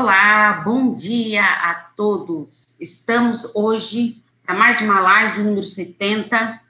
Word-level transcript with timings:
Olá, 0.00 0.62
bom 0.64 0.94
dia 0.94 1.42
a 1.42 1.74
todos. 1.96 2.76
Estamos 2.78 3.50
hoje 3.52 4.22
para 4.46 4.54
mais 4.54 4.80
uma 4.80 5.00
live 5.00 5.42
número 5.42 5.66
70. 5.66 6.60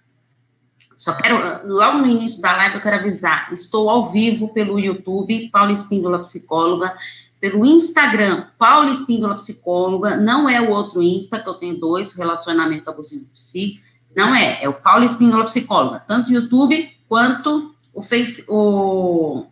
Só 0.97 1.13
quero, 1.13 1.69
logo 1.69 1.99
no 1.99 2.07
início 2.07 2.41
da 2.41 2.57
live, 2.57 2.77
eu 2.77 2.81
quero 2.81 2.97
avisar: 2.97 3.53
estou 3.53 3.91
ao 3.91 4.11
vivo 4.11 4.49
pelo 4.49 4.81
YouTube, 4.81 5.51
Paula 5.51 5.73
Espíndola 5.73 6.21
Psicóloga, 6.21 6.97
pelo 7.39 7.67
Instagram, 7.67 8.47
Paula 8.59 8.91
Espíndola 8.91 9.35
Psicóloga, 9.35 10.17
não 10.17 10.49
é 10.49 10.63
o 10.63 10.71
outro 10.71 11.03
Insta, 11.03 11.39
que 11.39 11.51
eu 11.51 11.55
tenho 11.55 11.79
dois, 11.79 12.15
Relacionamento 12.15 12.89
Abusivo 12.89 13.29
Psi, 13.35 13.79
não 14.17 14.35
é, 14.35 14.65
é 14.65 14.69
o 14.71 14.73
Paula 14.73 15.05
Espíndola 15.05 15.45
Psicóloga, 15.45 16.03
tanto 16.09 16.31
o 16.31 16.33
YouTube 16.33 16.91
quanto 17.07 17.75
o 17.93 18.01
Face, 18.01 18.47
o 18.49 19.45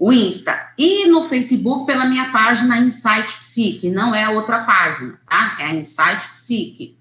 o 0.00 0.10
Insta. 0.10 0.72
E 0.78 1.06
no 1.08 1.22
Facebook, 1.22 1.84
pela 1.84 2.06
minha 2.06 2.32
página 2.32 2.78
Insight 2.78 3.38
Psique, 3.38 3.90
não 3.90 4.14
é 4.14 4.24
a 4.24 4.30
outra 4.30 4.64
página, 4.64 5.20
tá? 5.28 5.58
É 5.60 5.64
a 5.64 5.74
Insight 5.74 6.30
Psique. 6.30 6.98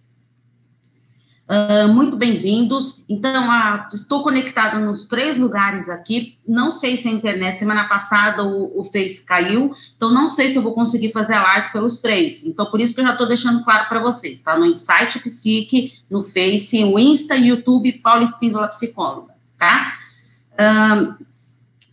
Uh, 1.47 1.87
muito 1.87 2.17
bem-vindos. 2.17 3.05
Então, 3.07 3.47
uh, 3.47 3.87
estou 3.95 4.21
conectada 4.21 4.77
nos 4.79 5.07
três 5.07 5.37
lugares 5.37 5.87
aqui. 5.87 6.37
Não 6.45 6.71
sei 6.71 6.97
se 6.97 7.07
a 7.07 7.11
internet, 7.11 7.57
semana 7.57 7.87
passada 7.87 8.43
o, 8.43 8.77
o 8.77 8.83
Face 8.83 9.25
caiu, 9.25 9.73
então 9.95 10.11
não 10.11 10.27
sei 10.27 10.49
se 10.49 10.57
eu 10.57 10.61
vou 10.61 10.73
conseguir 10.73 11.13
fazer 11.13 11.35
a 11.35 11.41
live 11.41 11.71
pelos 11.71 12.01
três. 12.01 12.45
Então, 12.45 12.65
por 12.65 12.81
isso 12.81 12.93
que 12.93 12.99
eu 12.99 13.05
já 13.05 13.13
estou 13.13 13.27
deixando 13.27 13.63
claro 13.63 13.87
para 13.87 14.01
vocês, 14.01 14.41
tá? 14.41 14.59
No 14.59 14.65
Insight 14.65 15.19
Psique, 15.19 15.93
no 16.09 16.21
Face, 16.21 16.83
o 16.83 16.99
Insta, 16.99 17.37
YouTube, 17.37 17.93
Paula 17.93 18.25
Espíndola 18.25 18.67
Psicóloga, 18.67 19.33
tá? 19.57 19.97
Uh, 20.51 21.25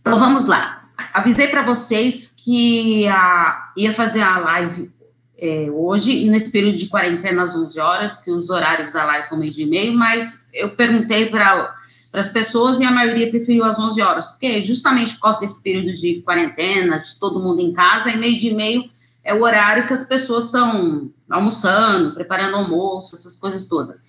então, 0.01 0.19
vamos 0.19 0.47
lá 0.47 0.76
avisei 1.17 1.47
para 1.47 1.63
vocês 1.63 2.35
que 2.43 3.07
a, 3.07 3.71
ia 3.75 3.91
fazer 3.91 4.21
a 4.21 4.37
live 4.37 4.91
é, 5.35 5.67
hoje, 5.71 6.29
nesse 6.29 6.51
período 6.51 6.77
de 6.77 6.87
quarentena, 6.87 7.43
às 7.43 7.55
11 7.55 7.79
horas, 7.79 8.17
que 8.17 8.29
os 8.29 8.51
horários 8.51 8.93
da 8.93 9.03
live 9.03 9.27
são 9.27 9.37
meio 9.37 9.51
dia 9.51 9.65
e 9.65 9.69
meio, 9.69 9.93
mas 9.93 10.47
eu 10.53 10.69
perguntei 10.75 11.25
para 11.25 11.75
as 12.13 12.29
pessoas 12.29 12.79
e 12.79 12.83
a 12.83 12.91
maioria 12.91 13.29
preferiu 13.29 13.63
às 13.63 13.79
11 13.79 14.01
horas, 14.01 14.25
porque 14.27 14.61
justamente 14.61 15.15
por 15.15 15.21
causa 15.21 15.39
desse 15.39 15.61
período 15.61 15.91
de 15.93 16.21
quarentena, 16.21 16.99
de 16.99 17.19
todo 17.19 17.39
mundo 17.39 17.61
em 17.61 17.73
casa, 17.73 18.11
e 18.11 18.17
meio 18.17 18.39
dia 18.39 18.51
e 18.51 18.55
meio 18.55 18.89
é 19.23 19.33
o 19.33 19.41
horário 19.41 19.87
que 19.87 19.93
as 19.93 20.07
pessoas 20.07 20.45
estão 20.45 21.11
almoçando, 21.29 22.13
preparando 22.13 22.57
almoço, 22.57 23.15
essas 23.15 23.35
coisas 23.35 23.65
todas. 23.65 24.03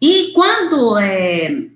E 0.00 0.32
quando 0.32 0.96
é, 0.96 1.66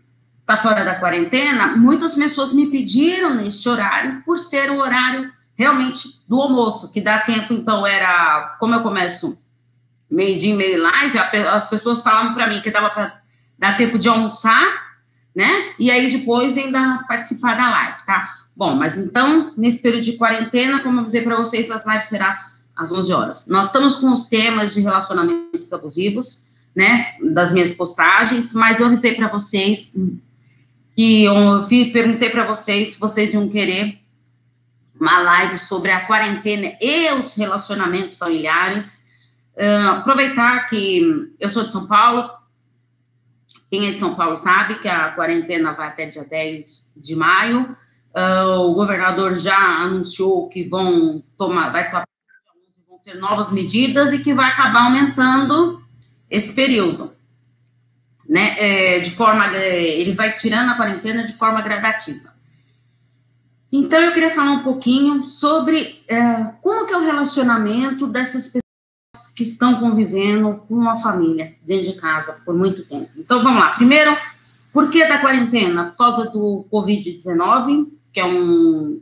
está 0.47 0.57
fora 0.57 0.85
da 0.85 0.95
quarentena, 0.95 1.77
muitas 1.77 2.15
pessoas 2.15 2.53
me 2.53 2.69
pediram 2.69 3.35
neste 3.35 3.69
horário, 3.69 4.23
por 4.25 4.39
ser 4.39 4.71
o 4.71 4.79
horário 4.79 5.33
realmente 5.57 6.09
do 6.29 6.41
almoço, 6.41 6.93
que 6.93 7.01
dá 7.01 7.19
tempo, 7.19 7.53
então, 7.53 7.85
era, 7.85 8.57
como 8.61 8.73
eu 8.73 8.81
começo 8.81 9.37
meio-dia 10.09 10.51
e 10.51 10.57
meio 10.57 10.81
live, 10.81 11.19
as 11.19 11.69
pessoas 11.69 11.99
falavam 12.01 12.33
para 12.33 12.47
mim 12.47 12.61
que 12.61 12.71
dava 12.71 12.89
para 12.91 13.21
dar 13.59 13.77
tempo 13.77 13.99
de 13.99 14.09
almoçar, 14.09 14.95
né? 15.35 15.73
E 15.81 15.91
aí 15.91 16.17
depois 16.17 16.57
ainda 16.57 17.05
participar 17.09 17.57
da 17.57 17.69
live, 17.69 17.99
tá? 18.07 18.37
Bom, 18.55 18.77
mas 18.77 18.97
então, 18.97 19.53
nesse 19.57 19.83
período 19.83 20.05
de 20.05 20.13
quarentena, 20.13 20.79
como 20.81 20.99
eu 20.99 21.03
avisei 21.03 21.23
para 21.23 21.37
vocês, 21.37 21.71
as 21.73 21.85
lives 21.85 22.05
serão 22.05 22.29
às 22.29 22.93
11 22.93 23.13
horas. 23.13 23.47
Nós 23.49 23.67
estamos 23.67 23.97
com 23.97 24.13
os 24.13 24.29
temas 24.29 24.73
de 24.73 24.81
relacionamentos 24.81 25.73
abusivos, 25.73 26.45
né, 26.75 27.15
das 27.33 27.53
minhas 27.53 27.73
postagens, 27.73 28.53
mas 28.53 28.79
eu 28.79 28.87
avisei 28.87 29.15
para 29.15 29.29
vocês 29.29 29.95
que 30.97 31.25
eu 31.25 31.35
perguntei 31.93 32.31
para 32.31 32.47
vocês 32.47 32.95
se 32.95 32.99
vocês 32.99 33.35
iam 33.35 33.51
querer 33.51 34.01
uma 34.99 35.19
live 35.21 35.59
sobre 35.59 35.93
a 35.93 36.07
quarentena 36.07 36.73
e 36.81 37.13
os 37.13 37.35
relacionamentos 37.35 38.17
familiares. 38.17 39.07
Uh, 39.55 39.89
aproveitar 39.91 40.67
que 40.69 41.35
eu 41.39 41.51
sou 41.51 41.65
de 41.65 41.73
São 41.73 41.87
Paulo, 41.87 42.31
quem 43.71 43.89
é 43.89 43.93
de 43.93 43.99
São 43.99 44.15
Paulo 44.15 44.39
sabe 44.39 44.79
que 44.79 44.89
a 44.89 45.11
quarentena 45.11 45.73
vai 45.73 45.89
até 45.89 46.07
dia 46.07 46.25
10 46.25 46.93
de 46.97 47.15
maio. 47.15 47.77
Uh, 48.15 48.71
o 48.71 48.75
governador 48.75 49.35
já 49.35 49.59
anunciou 49.59 50.49
que 50.49 50.65
vão 50.65 51.23
tomar, 51.37 51.71
vai 51.71 51.91
vão 51.91 52.99
ter 53.05 53.17
novas 53.17 53.53
medidas 53.53 54.15
e 54.15 54.23
que 54.23 54.33
vai 54.33 54.47
acabar 54.47 54.85
aumentando 54.85 55.79
esse 56.31 56.55
período 56.55 57.16
né, 58.29 58.55
é, 58.59 58.99
de 58.99 59.11
forma, 59.11 59.57
é, 59.57 60.01
ele 60.01 60.13
vai 60.13 60.37
tirando 60.37 60.71
a 60.71 60.75
quarentena 60.75 61.27
de 61.27 61.33
forma 61.33 61.63
gradativa. 61.63 62.35
Então, 63.71 64.01
eu 64.01 64.13
queria 64.13 64.31
falar 64.31 64.53
um 64.53 64.63
pouquinho 64.63 65.29
sobre 65.29 66.03
é, 66.09 66.45
como 66.63 66.87
que 66.87 66.93
é 66.93 66.97
o 66.97 67.05
relacionamento 67.05 68.07
dessas 68.07 68.47
pessoas 68.47 69.35
que 69.37 69.43
estão 69.43 69.81
convivendo 69.81 70.63
com 70.69 70.89
a 70.89 70.97
família 70.97 71.55
dentro 71.65 71.93
de 71.93 72.01
casa 72.01 72.41
por 72.45 72.55
muito 72.55 72.85
tempo. 72.85 73.11
Então, 73.17 73.43
vamos 73.43 73.61
lá. 73.61 73.75
Primeiro, 73.75 74.17
por 74.73 74.91
que 74.91 75.07
da 75.07 75.19
quarentena? 75.19 75.87
Por 75.87 75.97
causa 75.97 76.31
do 76.31 76.67
Covid-19, 76.71 77.89
que 78.13 78.21
é 78.21 78.25
um, 78.25 79.01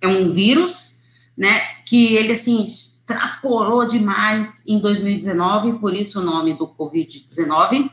é 0.00 0.08
um 0.08 0.30
vírus, 0.30 1.02
né, 1.36 1.60
que 1.84 2.14
ele, 2.14 2.32
assim, 2.32 2.64
extrapolou 2.64 3.86
demais 3.86 4.64
em 4.66 4.78
2019, 4.78 5.74
por 5.74 5.94
isso 5.94 6.20
o 6.20 6.24
nome 6.24 6.54
do 6.54 6.66
Covid-19, 6.68 7.90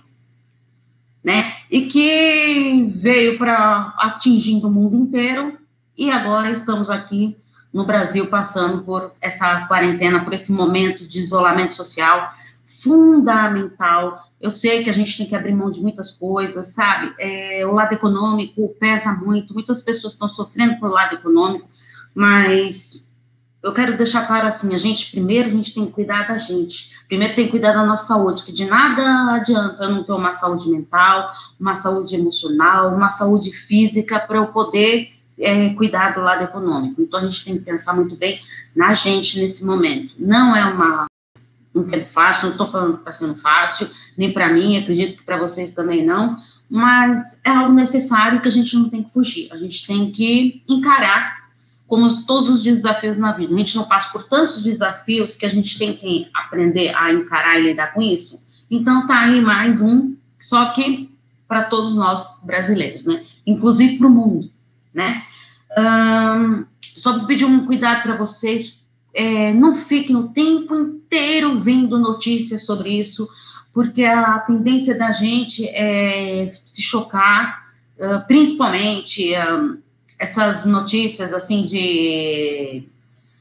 né? 1.23 1.53
E 1.69 1.81
que 1.85 2.87
veio 2.89 3.37
para 3.37 3.93
atingindo 3.97 4.67
o 4.67 4.71
mundo 4.71 4.95
inteiro 4.95 5.57
e 5.97 6.09
agora 6.09 6.49
estamos 6.49 6.89
aqui 6.89 7.37
no 7.71 7.85
Brasil 7.85 8.27
passando 8.27 8.83
por 8.83 9.13
essa 9.21 9.65
quarentena, 9.67 10.23
por 10.23 10.33
esse 10.33 10.51
momento 10.51 11.07
de 11.07 11.19
isolamento 11.19 11.73
social 11.73 12.33
fundamental. 12.65 14.31
Eu 14.39 14.49
sei 14.49 14.83
que 14.83 14.89
a 14.89 14.93
gente 14.93 15.15
tem 15.15 15.27
que 15.27 15.35
abrir 15.35 15.53
mão 15.53 15.69
de 15.69 15.81
muitas 15.81 16.11
coisas, 16.11 16.67
sabe? 16.73 17.13
É, 17.19 17.65
o 17.65 17.73
lado 17.73 17.93
econômico 17.93 18.75
pesa 18.79 19.13
muito, 19.13 19.53
muitas 19.53 19.81
pessoas 19.81 20.13
estão 20.13 20.27
sofrendo 20.27 20.79
pelo 20.79 20.91
lado 20.91 21.15
econômico, 21.15 21.69
mas 22.13 23.10
eu 23.63 23.72
quero 23.73 23.95
deixar 23.95 24.25
claro 24.25 24.47
assim, 24.47 24.73
a 24.73 24.77
gente, 24.77 25.11
primeiro, 25.11 25.47
a 25.47 25.51
gente 25.51 25.73
tem 25.73 25.85
que 25.85 25.91
cuidar 25.91 26.27
da 26.27 26.38
gente. 26.38 26.91
Primeiro 27.07 27.35
tem 27.35 27.45
que 27.45 27.51
cuidar 27.51 27.73
da 27.73 27.85
nossa 27.85 28.05
saúde, 28.05 28.44
que 28.44 28.51
de 28.51 28.66
nada 28.66 29.35
adianta 29.35 29.83
eu 29.83 29.91
não 29.91 30.03
ter 30.03 30.13
uma 30.13 30.33
saúde 30.33 30.67
mental, 30.67 31.31
uma 31.59 31.75
saúde 31.75 32.16
emocional, 32.16 32.95
uma 32.95 33.09
saúde 33.09 33.51
física 33.51 34.19
para 34.19 34.38
eu 34.38 34.47
poder 34.47 35.09
é, 35.38 35.69
cuidar 35.75 36.16
do 36.16 36.21
lado 36.21 36.44
econômico. 36.44 37.01
Então, 37.01 37.19
a 37.19 37.23
gente 37.23 37.45
tem 37.45 37.57
que 37.57 37.63
pensar 37.63 37.94
muito 37.94 38.16
bem 38.16 38.41
na 38.75 38.95
gente 38.95 39.39
nesse 39.39 39.63
momento. 39.63 40.16
Não 40.17 40.55
é 40.55 40.66
uma, 40.66 41.05
um 41.75 41.83
tempo 41.83 42.05
fácil, 42.05 42.45
não 42.45 42.51
estou 42.53 42.67
falando 42.67 42.94
que 42.94 43.00
está 43.00 43.11
sendo 43.11 43.35
fácil, 43.35 43.88
nem 44.17 44.33
para 44.33 44.51
mim, 44.51 44.77
acredito 44.77 45.17
que 45.17 45.23
para 45.23 45.38
vocês 45.38 45.73
também 45.73 46.03
não, 46.03 46.38
mas 46.67 47.39
é 47.44 47.51
algo 47.51 47.73
necessário 47.73 48.41
que 48.41 48.47
a 48.47 48.51
gente 48.51 48.75
não 48.75 48.89
tem 48.89 49.03
que 49.03 49.11
fugir. 49.11 49.50
A 49.51 49.57
gente 49.57 49.85
tem 49.85 50.11
que 50.11 50.63
encarar 50.67 51.41
como 51.91 52.07
todos 52.25 52.47
os 52.47 52.63
desafios 52.63 53.18
na 53.18 53.34
vida. 53.34 53.53
A 53.53 53.57
gente 53.57 53.75
não 53.75 53.84
passa 53.84 54.13
por 54.13 54.24
tantos 54.24 54.63
desafios 54.63 55.35
que 55.35 55.46
a 55.46 55.50
gente 55.50 55.78
tem 55.78 55.91
que 55.91 56.29
aprender 56.34 56.96
a 56.96 57.12
encarar 57.12 57.59
e 57.59 57.63
lidar 57.63 57.94
com 57.94 58.02
isso. 58.02 58.47
Então, 58.72 59.06
tá 59.06 59.19
aí 59.19 59.41
mais 59.41 59.81
um, 59.81 60.16
só 60.40 60.68
que 60.68 61.13
para 61.50 61.66
todos 61.66 61.94
nós 61.94 62.25
brasileiros, 62.46 63.03
né? 63.03 63.25
Inclusive 63.46 63.97
para 63.97 64.07
o 64.07 64.09
mundo, 64.09 64.50
né? 64.94 65.24
Um, 65.78 66.63
só 66.96 67.25
pedir 67.25 67.44
um 67.44 67.66
cuidado 67.66 68.03
para 68.03 68.16
vocês, 68.16 68.85
é, 69.13 69.51
não 69.51 69.75
fiquem 69.75 70.16
o 70.16 70.30
tempo 70.30 70.74
inteiro 70.74 71.59
vendo 71.59 72.00
notícias 72.00 72.66
sobre 72.66 72.97
isso, 72.97 73.28
porque 73.74 74.06
a 74.06 74.40
tendência 74.40 74.97
da 74.97 75.12
gente 75.12 75.68
é 75.68 76.50
se 76.53 76.81
chocar, 76.81 77.66
uh, 78.00 78.25
principalmente. 78.28 79.34
Um, 79.35 79.81
essas 80.21 80.65
notícias 80.65 81.33
assim 81.33 81.65
de 81.65 82.88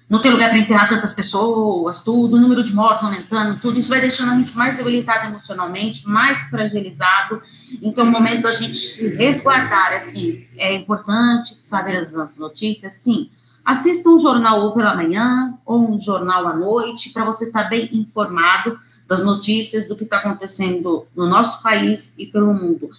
não 0.09 0.19
ter 0.19 0.31
lugar 0.31 0.49
para 0.49 0.59
enterrar 0.59 0.88
tantas 0.88 1.12
pessoas, 1.12 2.03
tudo, 2.03 2.37
o 2.37 2.41
número 2.41 2.65
de 2.65 2.75
mortos 2.75 3.05
aumentando, 3.05 3.61
tudo, 3.61 3.79
isso 3.79 3.91
vai 3.91 4.00
deixando 4.00 4.32
a 4.32 4.37
gente 4.37 4.56
mais 4.56 4.79
debilitado 4.79 5.29
emocionalmente, 5.29 6.09
mais 6.09 6.41
fragilizado. 6.49 7.41
Então, 7.81 8.05
o 8.05 8.11
momento 8.11 8.43
da 8.43 8.50
gente 8.50 8.75
se 8.75 9.15
resguardar, 9.15 9.93
assim, 9.93 10.44
é 10.56 10.75
importante 10.75 11.61
saber 11.62 11.97
as 11.97 12.12
notícias, 12.38 12.94
sim. 12.94 13.31
Assista 13.65 14.09
um 14.09 14.19
jornal 14.19 14.62
ou 14.62 14.73
pela 14.73 14.97
manhã, 14.97 15.55
ou 15.65 15.93
um 15.93 16.00
jornal 16.00 16.49
à 16.49 16.56
noite, 16.56 17.11
para 17.11 17.25
você 17.25 17.44
estar 17.44 17.65
tá 17.65 17.69
bem 17.69 17.88
informado 17.93 18.76
das 19.06 19.25
notícias 19.25 19.87
do 19.87 19.94
que 19.94 20.05
está 20.05 20.17
acontecendo 20.17 21.06
no 21.15 21.26
nosso 21.26 21.62
país 21.62 22.17
e 22.19 22.26
pelo 22.26 22.53
mundo. 22.53 22.91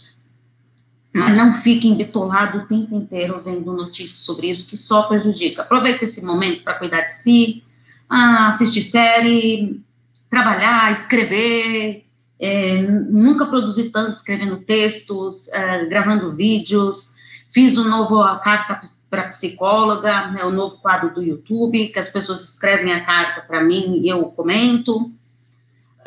Não 1.13 1.54
fiquem 1.54 1.96
bitolado 1.96 2.60
o 2.60 2.66
tempo 2.66 2.96
inteiro 2.96 3.42
vendo 3.44 3.74
notícias 3.74 4.19
sobre 4.19 4.50
isso, 4.50 4.68
que 4.68 4.78
só 4.78 5.04
prejudica. 5.04 5.63
Aproveite 5.63 6.06
esse 6.06 6.24
momento 6.24 6.63
para 6.63 6.75
cuidar 6.75 7.02
de 7.02 7.13
si, 7.13 7.63
ah, 8.10 8.48
assistir 8.48 8.81
série, 8.84 9.81
trabalhar, 10.30 10.94
escrever. 10.94 12.06
É, 12.40 12.78
nunca 12.81 13.46
produzi 13.46 13.92
tanto 13.92 14.13
escrevendo 14.13 14.58
textos, 14.58 15.50
é, 15.50 15.86
gravando 15.86 16.31
vídeos. 16.31 17.16
Fiz 17.52 17.78
um 17.78 17.84
novo 17.84 18.22
a 18.22 18.40
carta 18.40 18.90
para 19.10 19.28
psicóloga, 19.28 20.34
é 20.40 20.46
o 20.46 20.52
novo 20.52 20.78
quadro 20.78 21.13
do 21.13 21.22
YouTube, 21.22 21.90
que 21.90 22.00
as 22.00 22.08
pessoas 22.08 22.48
escrevem 22.48 22.94
a 22.94 23.06
carta 23.06 23.42
para 23.42 23.62
mim 23.62 24.00
e 24.02 24.08
eu 24.08 24.24
comento. 24.28 25.12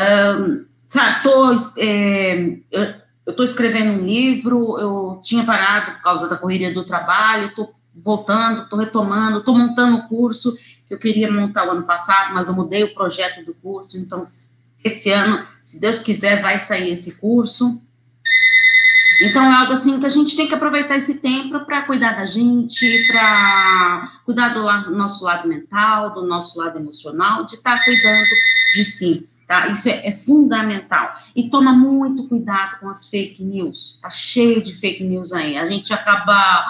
Um, 0.01 0.65
sabe, 0.89 1.23
tô, 1.23 1.55
é, 1.79 2.57
eu 2.73 3.04
estou 3.33 3.45
escrevendo 3.45 3.93
um 3.93 4.05
livro, 4.05 4.79
eu 4.79 5.21
tinha 5.23 5.45
parado 5.45 5.93
por 5.93 6.03
causa 6.03 6.29
da 6.29 6.37
correria 6.37 6.73
do 6.73 6.85
trabalho, 6.85 7.49
estou 7.49 7.75
voltando, 7.95 8.63
estou 8.63 8.79
retomando, 8.79 9.39
estou 9.39 9.57
montando 9.57 9.97
o 9.97 10.09
curso 10.09 10.57
que 10.87 10.95
eu 10.95 10.99
queria 10.99 11.31
montar 11.31 11.67
o 11.67 11.71
ano 11.71 11.85
passado, 11.85 12.35
mas 12.35 12.49
eu 12.49 12.55
mudei 12.55 12.85
o 12.85 12.95
projeto 12.95 13.45
do 13.45 13.55
curso, 13.55 13.97
então 13.97 14.27
esse 14.85 15.11
ano, 15.11 15.47
se 15.65 15.81
Deus 15.81 15.99
quiser, 16.01 16.43
vai 16.43 16.59
sair 16.59 16.91
esse 16.91 17.19
curso. 17.19 17.83
Então, 19.23 19.45
é 19.45 19.55
algo 19.55 19.73
assim 19.73 19.99
que 19.99 20.05
a 20.05 20.11
gente 20.11 20.37
tem 20.37 20.47
que 20.47 20.55
aproveitar 20.55 20.97
esse 20.97 21.21
tempo 21.21 21.65
para 21.65 21.83
cuidar 21.83 22.13
da 22.13 22.27
gente, 22.27 22.85
para 23.07 24.13
cuidar 24.27 24.51
do 24.51 24.91
nosso 24.91 25.25
lado 25.25 25.49
mental, 25.49 26.13
do 26.13 26.27
nosso 26.27 26.59
lado 26.59 26.79
emocional, 26.79 27.47
de 27.47 27.55
estar 27.55 27.79
tá 27.79 27.85
cuidando 27.85 28.29
de 28.75 28.85
si. 28.85 29.29
Tá? 29.47 29.69
Isso 29.69 29.91
é, 29.91 30.07
é, 30.07 30.13
fundamental. 30.13 31.15
E 31.37 31.51
toma 31.51 31.73
muito 31.73 32.27
cuidado 32.29 32.81
com 32.81 32.89
as 32.89 33.07
fake 33.07 33.45
news. 33.45 33.99
Tá 34.01 34.09
cheio 34.09 34.63
de 34.63 34.75
fake 34.75 35.05
news 35.05 35.33
aí. 35.33 35.59
A 35.59 35.67
gente 35.67 35.93
acaba 35.93 36.65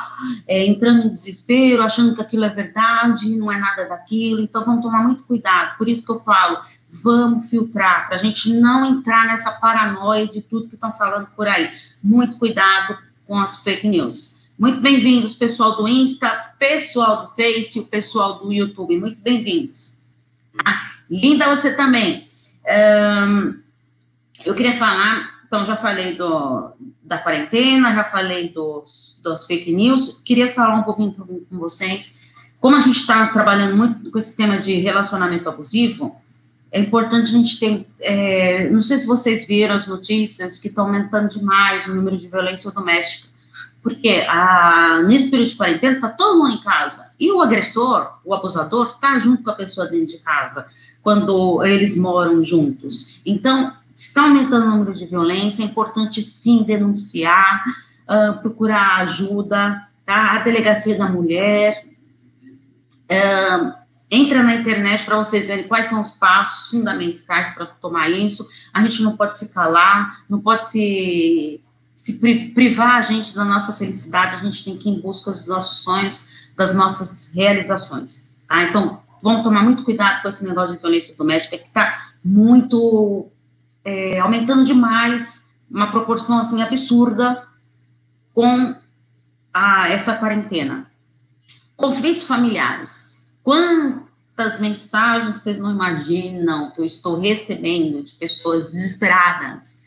é, 0.46 0.66
entrando 0.66 1.06
em 1.06 1.12
desespero, 1.12 1.82
achando 1.82 2.16
que 2.16 2.20
aquilo 2.20 2.44
é 2.44 2.48
verdade, 2.48 3.30
não 3.36 3.50
é 3.50 3.58
nada 3.58 3.86
daquilo. 3.88 4.40
Então 4.40 4.64
vamos 4.64 4.82
tomar 4.82 5.04
muito 5.04 5.22
cuidado. 5.22 5.78
Por 5.78 5.88
isso 5.88 6.04
que 6.04 6.10
eu 6.10 6.20
falo, 6.20 6.58
vamos 7.02 7.48
filtrar, 7.48 8.06
para 8.06 8.16
a 8.16 8.18
gente 8.18 8.52
não 8.52 8.84
entrar 8.84 9.26
nessa 9.26 9.52
paranoia 9.52 10.26
de 10.26 10.42
tudo 10.42 10.68
que 10.68 10.74
estão 10.74 10.92
falando 10.92 11.28
por 11.36 11.46
aí. 11.46 11.70
Muito 12.02 12.36
cuidado 12.38 12.98
com 13.24 13.38
as 13.38 13.56
fake 13.56 13.88
news. 13.88 14.48
Muito 14.58 14.80
bem-vindos, 14.80 15.34
pessoal 15.34 15.76
do 15.76 15.86
Insta, 15.86 16.28
pessoal 16.58 17.26
do 17.26 17.34
Face, 17.34 17.78
o 17.78 17.86
pessoal 17.86 18.40
do 18.40 18.52
YouTube. 18.52 18.96
Muito 18.98 19.20
bem-vindos. 19.20 20.00
Ah, 20.64 20.90
linda 21.08 21.54
você 21.54 21.74
também. 21.74 22.33
Um, 22.66 23.58
eu 24.44 24.54
queria 24.54 24.72
falar, 24.72 25.40
então 25.46 25.64
já 25.64 25.76
falei 25.76 26.16
do, 26.16 26.72
da 27.02 27.18
quarentena, 27.18 27.94
já 27.94 28.04
falei 28.04 28.48
dos, 28.48 29.20
dos 29.22 29.46
fake 29.46 29.72
news, 29.72 30.22
queria 30.24 30.50
falar 30.52 30.76
um 30.76 30.82
pouquinho 30.82 31.12
com 31.12 31.58
vocês. 31.58 32.20
Como 32.60 32.76
a 32.76 32.80
gente 32.80 32.96
está 32.96 33.26
trabalhando 33.26 33.76
muito 33.76 34.10
com 34.10 34.18
esse 34.18 34.36
tema 34.36 34.58
de 34.58 34.74
relacionamento 34.76 35.48
abusivo, 35.48 36.16
é 36.72 36.80
importante 36.80 37.30
a 37.30 37.38
gente 37.38 37.60
ter. 37.60 37.86
É, 38.00 38.68
não 38.68 38.82
sei 38.82 38.98
se 38.98 39.06
vocês 39.06 39.46
viram 39.46 39.74
as 39.74 39.86
notícias 39.86 40.58
que 40.58 40.66
estão 40.66 40.86
aumentando 40.86 41.28
demais 41.28 41.86
o 41.86 41.94
número 41.94 42.18
de 42.18 42.26
violência 42.26 42.70
doméstica. 42.72 43.28
Porque 43.80 44.24
a, 44.28 45.02
nesse 45.06 45.30
período 45.30 45.50
de 45.50 45.56
quarentena 45.56 45.94
está 45.96 46.08
todo 46.08 46.38
mundo 46.38 46.54
em 46.54 46.60
casa. 46.62 47.12
E 47.20 47.30
o 47.30 47.40
agressor, 47.40 48.18
o 48.24 48.34
abusador, 48.34 48.94
está 48.94 49.18
junto 49.18 49.44
com 49.44 49.50
a 49.50 49.54
pessoa 49.54 49.86
dentro 49.86 50.06
de 50.06 50.18
casa, 50.18 50.66
quando 51.04 51.64
eles 51.64 51.96
moram 51.96 52.42
juntos. 52.42 53.20
Então, 53.24 53.72
está 53.94 54.22
aumentando 54.22 54.66
o 54.66 54.70
número 54.70 54.92
de 54.92 55.06
violência, 55.06 55.62
é 55.62 55.66
importante 55.66 56.20
sim 56.20 56.64
denunciar, 56.64 57.62
uh, 58.08 58.40
procurar 58.40 59.02
ajuda, 59.02 59.86
tá? 60.04 60.32
A 60.32 60.38
delegacia 60.38 60.98
da 60.98 61.08
mulher. 61.08 61.86
Uh, 63.04 63.84
Entra 64.10 64.44
na 64.44 64.54
internet 64.54 65.04
para 65.04 65.16
vocês 65.16 65.44
verem 65.44 65.66
quais 65.66 65.86
são 65.86 66.00
os 66.00 66.10
passos 66.10 66.70
fundamentais 66.70 67.52
para 67.52 67.66
tomar 67.66 68.08
isso. 68.08 68.48
A 68.72 68.80
gente 68.82 69.02
não 69.02 69.16
pode 69.16 69.36
se 69.36 69.52
calar, 69.52 70.24
não 70.28 70.40
pode 70.40 70.68
se, 70.68 71.60
se 71.96 72.20
privar 72.54 72.96
a 72.96 73.00
gente 73.00 73.34
da 73.34 73.44
nossa 73.44 73.72
felicidade, 73.72 74.36
a 74.36 74.38
gente 74.38 74.64
tem 74.64 74.76
que 74.76 74.88
ir 74.88 74.92
em 74.92 75.00
busca 75.00 75.32
dos 75.32 75.48
nossos 75.48 75.78
sonhos, 75.78 76.28
das 76.56 76.72
nossas 76.76 77.32
realizações. 77.34 78.32
Tá? 78.46 78.62
Então, 78.62 79.02
vamos 79.24 79.42
tomar 79.42 79.64
muito 79.64 79.84
cuidado 79.84 80.20
com 80.20 80.28
esse 80.28 80.44
negócio 80.44 80.74
de 80.74 80.82
violência 80.82 81.14
doméstica, 81.16 81.56
que 81.56 81.66
está 81.66 82.10
muito 82.22 83.30
é, 83.82 84.18
aumentando 84.20 84.66
demais, 84.66 85.58
uma 85.70 85.90
proporção 85.90 86.38
assim 86.40 86.60
absurda 86.60 87.48
com 88.34 88.76
a, 89.52 89.88
essa 89.88 90.14
quarentena. 90.16 90.90
Conflitos 91.74 92.24
familiares. 92.24 93.40
Quantas 93.42 94.60
mensagens 94.60 95.36
vocês 95.36 95.58
não 95.58 95.70
imaginam 95.70 96.70
que 96.72 96.82
eu 96.82 96.84
estou 96.84 97.18
recebendo 97.18 98.02
de 98.02 98.12
pessoas 98.12 98.70
desesperadas, 98.70 99.80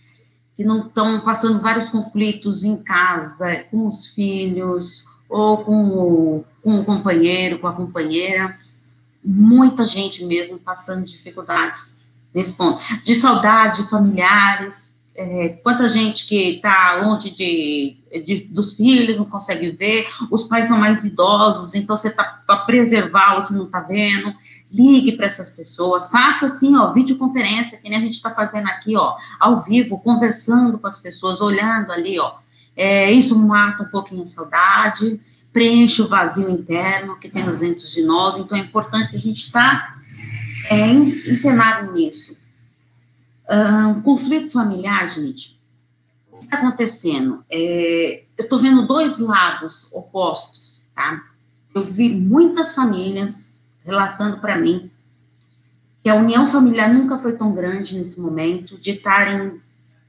que 0.55 0.63
não 0.63 0.87
estão 0.87 1.21
passando 1.21 1.61
vários 1.61 1.89
conflitos 1.89 2.63
em 2.63 2.77
casa, 2.77 3.65
com 3.69 3.87
os 3.87 4.07
filhos, 4.07 5.05
ou 5.29 5.63
com 5.63 5.89
o, 5.89 6.45
com 6.63 6.79
o 6.79 6.85
companheiro, 6.85 7.59
com 7.59 7.67
a 7.67 7.73
companheira. 7.73 8.57
Muita 9.23 9.85
gente 9.85 10.23
mesmo 10.23 10.57
passando 10.59 11.05
dificuldades 11.05 12.01
nesse 12.33 12.53
ponto. 12.53 12.79
De 13.03 13.15
saudade 13.15 13.83
de 13.83 13.89
familiares, 13.89 14.97
é, 15.17 15.49
quanta 15.63 15.89
gente 15.89 16.27
que 16.27 16.57
está 16.57 17.01
longe 17.03 17.31
de, 17.31 17.97
de, 18.23 18.47
dos 18.51 18.75
filhos, 18.75 19.17
não 19.17 19.25
consegue 19.25 19.71
ver, 19.71 20.07
os 20.29 20.43
pais 20.43 20.67
são 20.67 20.77
mais 20.77 21.03
idosos, 21.03 21.73
então 21.73 21.97
você 21.97 22.09
está 22.09 22.23
para 22.45 22.59
preservá-los, 22.59 23.49
não 23.49 23.65
está 23.65 23.79
vendo, 23.79 24.31
ligue 24.71 25.13
para 25.13 25.25
essas 25.25 25.51
pessoas, 25.51 26.09
faça 26.09 26.45
assim, 26.45 26.77
ó, 26.77 26.91
videoconferência, 26.93 27.79
que 27.79 27.89
nem 27.89 27.97
a 27.97 28.01
gente 28.01 28.13
está 28.13 28.29
fazendo 28.29 28.67
aqui, 28.67 28.95
ó, 28.95 29.15
ao 29.39 29.63
vivo, 29.63 29.99
conversando 29.99 30.77
com 30.77 30.85
as 30.85 30.99
pessoas, 30.99 31.41
olhando 31.41 31.91
ali, 31.91 32.19
ó, 32.19 32.35
é, 32.75 33.11
isso 33.11 33.35
mata 33.39 33.81
um 33.81 33.87
pouquinho 33.87 34.21
a 34.21 34.27
saudade, 34.27 35.19
preenche 35.57 36.03
o 36.03 36.07
vazio 36.07 36.51
interno 36.51 37.17
que 37.17 37.29
tem 37.29 37.43
nos 37.43 37.61
dentro 37.61 37.87
de 37.87 38.03
nós, 38.03 38.37
então 38.37 38.55
é 38.55 38.61
importante 38.61 39.15
a 39.15 39.19
gente 39.19 39.39
estar 39.39 39.97
tá, 39.97 40.75
é, 40.75 40.91
internado 40.91 41.93
nisso. 41.93 42.37
Um, 43.49 44.01
conflito 44.01 44.51
familiar, 44.51 45.09
gente, 45.09 45.59
o 46.31 46.37
que 46.37 46.45
está 46.45 46.57
acontecendo? 46.57 47.43
É, 47.49 48.23
eu 48.37 48.43
estou 48.43 48.59
vendo 48.59 48.85
dois 48.85 49.17
lados 49.17 49.91
opostos, 49.93 50.91
tá? 50.93 51.23
Eu 51.73 51.81
vi 51.81 52.07
muitas 52.07 52.75
famílias 52.75 53.67
relatando 53.83 54.37
para 54.37 54.59
mim 54.59 54.91
que 56.03 56.09
a 56.09 56.13
união 56.13 56.47
familiar 56.47 56.93
nunca 56.93 57.17
foi 57.17 57.31
tão 57.31 57.51
grande 57.51 57.97
nesse 57.97 58.21
momento, 58.21 58.77
de 58.77 58.91
estarem 58.91 59.59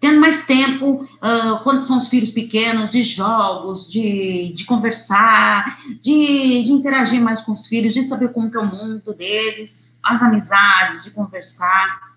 tendo 0.00 0.21
mais 0.21 0.47
tempo 0.47 1.03
uh, 1.03 1.62
quando 1.65 1.85
são 1.85 1.99
os 1.99 2.09
filhos 2.09 2.31
pequenos, 2.31 2.91
de 2.91 3.03
jogos, 3.03 3.91
de, 3.91 4.53
de 4.55 4.65
conversar, 4.65 5.79
de, 6.00 6.62
de, 6.65 6.73
interagir 6.73 7.21
mais 7.21 7.41
com 7.43 7.53
os 7.53 7.67
filhos, 7.67 7.95
de 7.95 8.03
saber 8.03 8.33
como 8.33 8.50
que 8.50 8.56
é 8.56 8.61
o 8.61 8.67
mundo 8.67 9.12
deles, 9.12 9.99
as 10.05 10.23
amizades, 10.23 11.05
de 11.05 11.11
conversar 11.11 12.09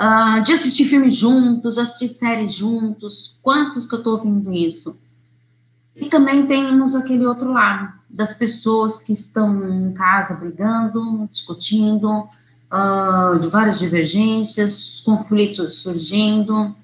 uh, 0.00 0.42
de 0.42 0.52
assistir 0.54 0.86
filmes 0.86 1.14
juntos, 1.14 1.76
assistir 1.76 2.08
séries 2.08 2.54
juntos. 2.54 3.38
Quantos 3.42 3.86
que 3.86 3.94
eu 3.94 3.98
estou 3.98 4.14
ouvindo 4.14 4.52
isso? 4.52 4.98
E 5.94 6.06
também 6.06 6.46
temos 6.46 6.94
aquele 6.94 7.26
outro 7.26 7.52
lado, 7.52 7.92
das 8.08 8.32
pessoas 8.34 9.02
que 9.02 9.12
estão 9.12 9.68
em 9.68 9.92
casa 9.92 10.34
brigando, 10.34 11.28
discutindo, 11.30 12.28
uh, 12.70 13.38
de 13.38 13.48
várias 13.48 13.78
divergências, 13.78 15.00
conflitos 15.04 15.76
surgindo. 15.76 16.74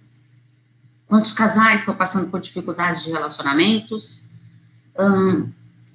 Quantos 1.07 1.33
casais 1.33 1.81
estão 1.81 1.95
passando 1.95 2.31
por 2.31 2.41
dificuldades 2.41 3.05
de 3.05 3.11
relacionamentos? 3.11 4.29
Um, 4.99 5.51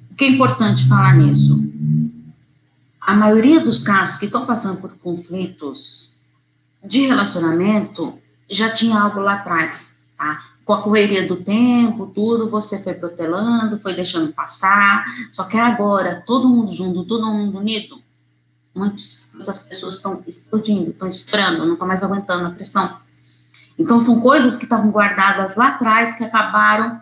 o 0.09 0.15
que 0.15 0.25
é 0.25 0.29
importante 0.29 0.87
falar 0.87 1.15
nisso? 1.15 1.59
A 2.99 3.13
maioria 3.13 3.59
dos 3.59 3.83
casos 3.83 4.17
que 4.17 4.25
estão 4.25 4.45
passando 4.45 4.79
por 4.79 4.91
conflitos 4.97 6.17
de 6.83 7.05
relacionamento 7.07 8.17
já 8.49 8.69
tinha 8.69 8.99
algo 8.99 9.19
lá 9.19 9.33
atrás, 9.33 9.91
tá? 10.17 10.43
Com 10.63 10.73
a 10.73 10.81
correria 10.81 11.27
do 11.27 11.37
tempo, 11.37 12.11
tudo, 12.13 12.49
você 12.49 12.81
foi 12.81 12.93
protelando, 12.93 13.79
foi 13.79 13.93
deixando 13.93 14.31
passar, 14.31 15.05
só 15.31 15.45
que 15.45 15.57
agora, 15.57 16.23
todo 16.25 16.47
mundo 16.47 16.71
junto, 16.71 17.03
todo 17.03 17.25
mundo 17.25 17.57
unido, 17.57 18.01
muitos, 18.73 19.31
muitas 19.35 19.59
pessoas 19.59 19.95
estão 19.95 20.23
explodindo, 20.27 20.91
estão 20.91 21.07
estourando, 21.07 21.65
não 21.65 21.73
estão 21.73 21.87
mais 21.87 22.03
aguentando 22.03 22.47
a 22.47 22.51
pressão. 22.51 22.97
Então, 23.77 23.99
são 24.01 24.21
coisas 24.21 24.57
que 24.57 24.63
estavam 24.63 24.91
guardadas 24.91 25.55
lá 25.55 25.69
atrás, 25.69 26.13
que 26.13 26.23
acabaram, 26.23 27.01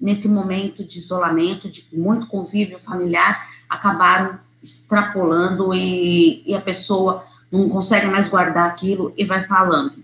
nesse 0.00 0.28
momento 0.28 0.84
de 0.84 0.98
isolamento, 0.98 1.70
de 1.70 1.86
muito 1.92 2.26
convívio 2.26 2.78
familiar, 2.78 3.46
acabaram 3.68 4.38
extrapolando 4.62 5.72
e, 5.72 6.42
e 6.44 6.54
a 6.54 6.60
pessoa 6.60 7.24
não 7.50 7.68
consegue 7.68 8.06
mais 8.06 8.28
guardar 8.28 8.68
aquilo 8.68 9.12
e 9.16 9.24
vai 9.24 9.44
falando 9.44 9.94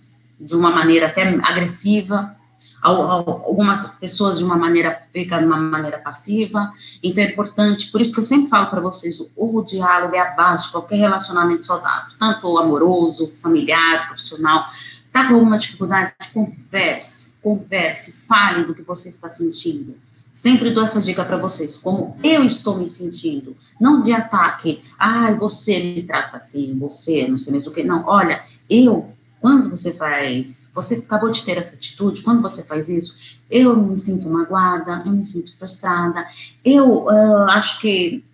de 0.41 0.55
uma 0.55 0.71
maneira 0.71 1.07
até 1.07 1.23
agressiva, 1.43 2.35
algumas 2.83 3.95
pessoas 3.95 4.39
de 4.39 4.45
uma 4.45 4.57
maneira 4.57 4.99
fica 5.13 5.39
de 5.39 5.45
uma 5.45 5.57
maneira 5.57 5.99
passiva. 5.99 6.73
Então 7.03 7.23
é 7.23 7.29
importante, 7.29 7.91
por 7.93 8.01
isso 8.01 8.13
que 8.13 8.19
eu 8.19 8.25
sempre 8.25 8.49
falo 8.49 8.67
para 8.67 8.81
vocês, 8.81 9.19
o, 9.37 9.63
diálogo 9.63 10.15
é 10.17 10.19
a 10.19 10.33
base 10.33 10.67
de 10.67 10.73
qualquer 10.73 10.97
relacionamento 10.97 11.65
saudável, 11.65 12.13
tanto 12.19 12.59
amoroso, 12.59 13.29
familiar, 13.29 14.09
profissional. 14.09 14.67
Tá 15.13 15.29
com 15.29 15.35
alguma 15.35 15.59
dificuldade? 15.59 16.13
Converse, 16.35 17.39
converse, 17.41 18.25
fale 18.27 18.65
do 18.65 18.75
que 18.75 18.83
você 18.83 19.09
está 19.11 19.29
sentindo. 19.29 19.95
Sempre 20.33 20.71
dou 20.71 20.83
essa 20.83 21.01
dica 21.01 21.25
para 21.25 21.37
vocês, 21.37 21.77
como 21.77 22.17
eu 22.25 22.43
estou 22.45 22.79
me 22.79 22.89
sentindo, 22.89 23.55
não 23.79 24.03
de 24.03 24.13
ataque, 24.13 24.81
ai, 24.99 25.35
ah, 25.35 25.37
você 25.37 25.79
me 25.79 26.03
trata 26.05 26.39
assim, 26.39 26.75
você, 26.79 27.29
não 27.29 27.37
sei 27.37 27.53
mesmo 27.53 27.71
o 27.71 27.75
que, 27.75 27.85
não, 27.85 28.07
olha, 28.07 28.43
eu, 28.69 29.13
quando 29.43 29.69
você 29.69 29.93
faz, 29.93 30.71
você 30.73 30.95
acabou 30.95 31.29
de 31.29 31.45
ter 31.45 31.59
essa 31.59 31.75
atitude, 31.75 32.23
quando 32.23 32.41
você 32.41 32.63
faz 32.63 32.89
isso, 32.89 33.17
eu 33.51 33.77
me 33.77 33.99
sinto 33.99 34.31
magoada, 34.31 35.03
eu 35.05 35.11
me 35.11 35.25
sinto 35.27 35.59
frustrada, 35.59 36.25
eu 36.65 37.07
uh, 37.07 37.49
acho 37.51 37.81
que 37.81 38.25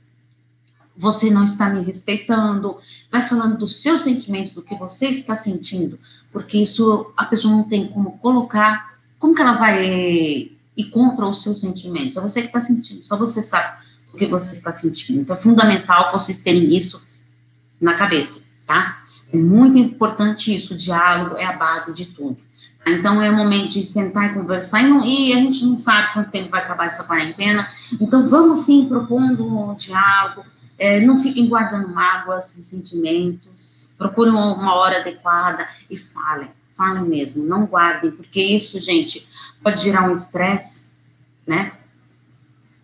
você 0.95 1.31
não 1.31 1.45
está 1.45 1.71
me 1.71 1.83
respeitando, 1.83 2.77
vai 3.11 3.23
falando 3.23 3.57
dos 3.57 3.81
seus 3.81 4.03
sentimentos, 4.03 4.53
do 4.53 4.61
que 4.61 4.75
você 4.75 5.07
está 5.07 5.35
sentindo, 5.35 5.99
porque 6.31 6.59
isso 6.59 7.11
a 7.17 7.25
pessoa 7.25 7.55
não 7.55 7.65
tem 7.65 7.89
como 7.89 8.19
colocar, 8.19 8.99
como 9.19 9.35
que 9.35 9.41
ela 9.41 9.55
vai 9.55 9.87
ir 10.77 10.85
contra 10.91 11.27
os 11.27 11.43
seus 11.43 11.63
sentimentos? 11.63 12.19
É 12.19 12.21
você 12.21 12.43
que 12.43 12.49
está 12.49 12.61
sentindo, 12.61 13.03
só 13.03 13.17
você 13.17 13.41
sabe 13.41 13.83
o 14.13 14.17
que 14.19 14.27
você 14.27 14.53
está 14.53 14.73
sentindo. 14.73 15.21
Então 15.21 15.35
é 15.35 15.39
fundamental 15.39 16.13
vocês 16.13 16.41
terem 16.41 16.77
isso 16.77 17.09
na 17.81 17.95
cabeça, 17.95 18.43
tá? 18.67 18.98
É 19.33 19.37
muito 19.37 19.77
importante 19.77 20.55
isso, 20.55 20.75
o 20.75 20.77
diálogo 20.77 21.37
é 21.37 21.45
a 21.45 21.53
base 21.53 21.95
de 21.95 22.07
tudo. 22.07 22.39
Então 22.87 23.23
é 23.23 23.31
o 23.31 23.37
momento 23.37 23.71
de 23.71 23.85
sentar 23.85 24.31
e 24.31 24.35
conversar, 24.35 24.81
e, 24.81 24.89
não, 24.89 25.05
e, 25.05 25.33
a 25.33 25.37
gente 25.37 25.65
não 25.65 25.77
sabe 25.77 26.13
quanto 26.15 26.31
tempo 26.31 26.51
vai 26.51 26.63
acabar 26.63 26.87
essa 26.87 27.05
quarentena, 27.05 27.69
então 28.01 28.27
vamos 28.27 28.61
sim 28.61 28.87
propondo 28.89 29.47
um 29.47 29.75
diálogo, 29.75 30.45
é, 30.79 31.01
não 31.01 31.19
fiquem 31.19 31.49
guardando 31.49 31.89
mágoas, 31.89 32.57
ressentimentos, 32.57 33.95
procurem 33.99 34.33
uma 34.33 34.75
hora 34.75 35.01
adequada 35.01 35.69
e 35.91 35.97
falem, 35.97 36.51
falem 36.77 37.05
mesmo, 37.05 37.45
não 37.45 37.67
guardem, 37.67 38.11
porque 38.13 38.41
isso, 38.41 38.81
gente, 38.81 39.29
pode 39.63 39.83
gerar 39.83 40.09
um 40.09 40.13
estresse, 40.13 40.97
né? 41.47 41.73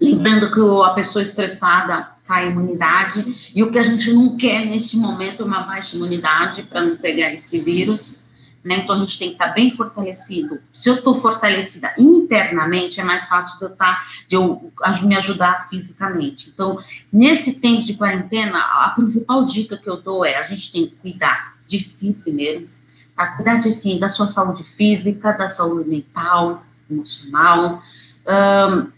Lembrando 0.01 0.53
que 0.53 0.61
a 0.85 0.93
pessoa 0.93 1.23
estressada 1.23 2.14
a 2.29 2.45
imunidade, 2.45 3.53
e 3.55 3.63
o 3.63 3.71
que 3.71 3.79
a 3.79 3.83
gente 3.83 4.13
não 4.13 4.37
quer 4.37 4.65
neste 4.65 4.97
momento 4.97 5.43
é 5.43 5.47
uma 5.47 5.63
baixa 5.63 5.97
imunidade 5.97 6.63
para 6.63 6.81
não 6.81 6.97
pegar 6.97 7.33
esse 7.33 7.59
vírus 7.61 8.25
né? 8.65 8.79
Então 8.79 8.97
a 8.97 8.99
gente 8.99 9.19
tem 9.19 9.29
que 9.29 9.35
estar 9.35 9.49
tá 9.49 9.53
bem 9.53 9.71
fortalecido. 9.71 10.59
Se 10.73 10.89
eu 10.89 10.95
estou 10.95 11.15
fortalecida 11.15 11.93
internamente, 11.99 12.99
é 12.99 13.05
mais 13.05 13.27
fácil 13.27 13.59
de 13.59 13.65
eu 13.67 13.71
tá, 13.71 14.05
de 14.27 14.37
eu 14.37 14.73
me 15.03 15.15
ajudar 15.17 15.69
fisicamente. 15.69 16.51
Então, 16.53 16.79
nesse 17.13 17.61
tempo 17.61 17.85
de 17.85 17.95
quarentena, 17.95 18.59
a 18.59 18.93
principal 18.97 19.45
dica 19.45 19.77
que 19.77 19.89
eu 19.89 20.01
dou 20.01 20.25
é 20.25 20.37
a 20.37 20.43
gente 20.43 20.73
tem 20.73 20.87
que 20.87 20.97
cuidar 20.97 21.39
de 21.69 21.79
si 21.79 22.23
primeiro, 22.23 22.65
tá? 23.15 23.37
cuidar 23.37 23.57
de 23.57 23.71
si, 23.71 23.99
da 23.99 24.09
sua 24.09 24.27
saúde 24.27 24.65
física, 24.65 25.33
da 25.33 25.49
saúde 25.49 25.89
mental, 25.89 26.65
emocional. 26.91 27.83
Um, 28.27 28.91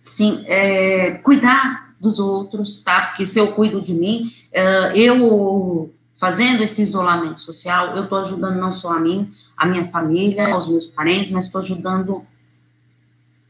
sim, 0.00 0.42
é, 0.46 1.20
cuidar 1.22 1.81
dos 2.02 2.18
outros, 2.18 2.82
tá? 2.82 3.06
Porque 3.06 3.24
se 3.24 3.38
eu 3.38 3.52
cuido 3.52 3.80
de 3.80 3.94
mim, 3.94 4.32
uh, 4.50 4.96
eu 4.96 5.94
fazendo 6.14 6.62
esse 6.62 6.82
isolamento 6.82 7.40
social, 7.40 7.96
eu 7.96 8.04
estou 8.04 8.18
ajudando 8.18 8.56
não 8.56 8.72
só 8.72 8.92
a 8.92 9.00
mim, 9.00 9.32
a 9.56 9.64
minha 9.64 9.84
família, 9.84 10.52
aos 10.52 10.66
meus 10.66 10.86
parentes, 10.86 11.30
mas 11.30 11.46
estou 11.46 11.60
ajudando 11.60 12.26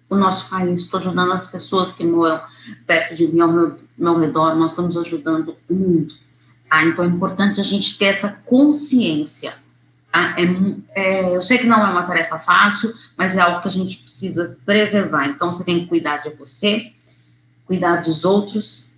o 0.09 0.17
nosso 0.17 0.51
país, 0.51 0.83
estou 0.83 1.01
ajudando 1.01 1.33
as 1.33 1.47
pessoas 1.47 1.93
que 1.93 2.05
moram 2.05 2.43
perto 2.87 3.15
de 3.15 3.27
mim, 3.27 3.41
ao 3.41 3.51
meu, 3.51 3.79
meu 3.97 4.19
redor, 4.19 4.55
nós 4.55 4.73
estamos 4.73 4.99
ajudando 4.99 5.57
o 5.69 5.75
mundo. 5.75 6.15
Tá? 6.69 6.85
Então 6.85 7.05
é 7.05 7.09
importante 7.09 7.59
a 7.59 7.65
gente 7.65 7.97
ter 7.97 8.07
essa 8.07 8.29
consciência. 8.45 9.55
Tá? 10.11 10.35
É, 10.39 10.45
é, 10.95 11.37
eu 11.37 11.43
sei 11.43 11.57
que 11.57 11.67
não 11.67 11.79
é 11.87 11.91
uma 11.91 12.03
tarefa 12.03 12.39
fácil, 12.39 12.93
mas 13.17 13.35
é 13.35 13.41
algo 13.41 13.63
que 13.63 13.69
a 13.69 13.71
gente 13.71 13.97
precisa 13.97 14.59
preservar. 14.67 15.27
Então 15.29 15.51
você 15.51 15.65
tem 15.65 15.81
que 15.81 15.87
cuidar 15.87 16.19
de 16.19 16.31
você, 16.31 16.93
cuidar 17.73 18.03
dos 18.03 18.27
outros. 18.27 18.93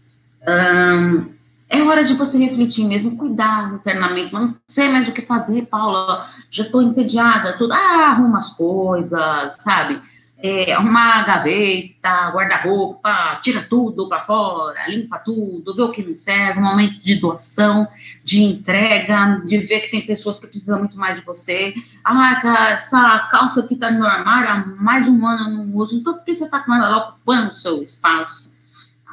É 1.69 1.81
hora 1.83 2.05
de 2.05 2.15
você 2.15 2.39
refletir 2.39 2.85
mesmo, 2.85 3.17
cuidar 3.17 3.73
internamente, 3.73 4.33
não 4.33 4.57
sei 4.69 4.89
mais 4.89 5.09
o 5.09 5.13
que 5.13 5.23
fazer, 5.23 5.67
Paula, 5.67 6.29
já 6.51 6.65
estou 6.65 6.83
entediada, 6.83 7.57
tudo, 7.57 7.73
ah, 7.73 8.11
arruma 8.11 8.39
as 8.39 8.51
coisas, 8.51 9.63
sabe? 9.63 10.03
É, 10.37 10.73
arrumar 10.73 11.21
a 11.21 11.23
gaveta, 11.23 12.31
guarda-roupa, 12.31 13.39
tira 13.43 13.63
tudo 13.63 14.09
para 14.09 14.23
fora, 14.23 14.89
limpa 14.89 15.19
tudo, 15.19 15.75
vê 15.75 15.83
o 15.83 15.91
que 15.91 16.03
não 16.03 16.17
serve, 16.17 16.59
um 16.59 16.65
momento 16.65 17.01
de 17.01 17.15
doação, 17.15 17.89
de 18.23 18.43
entrega, 18.43 19.41
de 19.47 19.57
ver 19.59 19.81
que 19.81 19.91
tem 19.91 20.01
pessoas 20.03 20.39
que 20.39 20.49
precisam 20.49 20.81
muito 20.81 20.99
mais 20.99 21.19
de 21.19 21.25
você. 21.25 21.75
Ah, 22.05 22.41
essa 22.73 23.29
calça 23.31 23.61
aqui 23.61 23.75
está 23.75 23.91
no 23.91 24.05
armário 24.05 24.51
há 24.51 24.83
mais 24.83 25.05
de 25.05 25.11
um 25.11 25.27
ano 25.27 25.49
eu 25.49 25.67
não 25.67 25.77
uso, 25.77 25.97
então 25.97 26.15
por 26.15 26.25
que 26.25 26.35
você 26.35 26.45
está 26.45 26.59
com 26.61 26.75
ela 26.75 26.89
lá 26.89 26.99
ocupando 27.09 27.49
o 27.49 27.55
seu 27.55 27.83
espaço? 27.83 28.54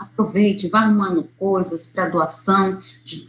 Aproveite, 0.01 0.67
vá 0.67 0.79
arrumando 0.79 1.23
coisas 1.37 1.87
para 1.87 2.09
doação. 2.09 2.79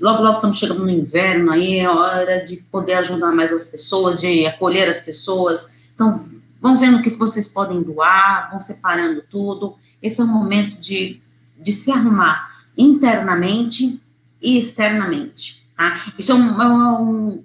Logo, 0.01 0.23
logo 0.23 0.37
estamos 0.37 0.59
chegando 0.59 0.85
no 0.85 0.91
inverno, 0.91 1.53
aí 1.53 1.79
é 1.79 1.89
hora 1.89 2.45
de 2.45 2.57
poder 2.57 2.95
ajudar 2.95 3.33
mais 3.33 3.53
as 3.53 3.67
pessoas, 3.67 4.21
de 4.21 4.47
acolher 4.47 4.89
as 4.89 5.01
pessoas. 5.01 5.91
Então, 5.95 6.29
vão 6.61 6.77
vendo 6.79 6.99
o 6.99 7.03
que 7.03 7.11
vocês 7.11 7.47
podem 7.49 7.83
doar, 7.83 8.51
vão 8.51 8.61
separando 8.61 9.23
tudo. 9.31 9.77
Esse 10.03 10.21
é 10.21 10.25
o 10.25 10.27
momento 10.27 10.81
de, 10.81 11.21
de 11.59 11.73
se 11.73 11.91
arrumar 11.91 12.51
internamente 12.77 14.01
e 14.41 14.59
externamente. 14.59 15.69
Tá? 15.77 16.13
Isso 16.19 16.33
é 16.33 16.35
um, 16.35 16.63
é 16.63 16.69
um, 16.69 17.45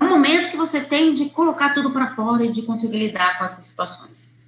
é 0.00 0.04
um 0.04 0.08
momento 0.08 0.50
que 0.50 0.56
você 0.56 0.80
tem 0.80 1.12
de 1.12 1.30
colocar 1.30 1.74
tudo 1.74 1.90
para 1.90 2.14
fora 2.14 2.44
e 2.44 2.52
de 2.52 2.62
conseguir 2.62 2.98
lidar 2.98 3.38
com 3.38 3.44
essas 3.44 3.64
situações. 3.64 4.39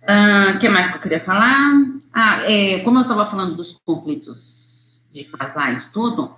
O 0.00 0.04
ah, 0.06 0.56
que 0.58 0.68
mais 0.68 0.90
que 0.90 0.96
eu 0.96 1.00
queria 1.00 1.20
falar? 1.20 1.72
Ah, 2.12 2.42
é, 2.50 2.80
como 2.80 2.98
eu 2.98 3.02
estava 3.02 3.26
falando 3.26 3.54
dos 3.54 3.78
conflitos 3.84 5.08
de 5.12 5.24
casais, 5.24 5.90
tudo, 5.92 6.34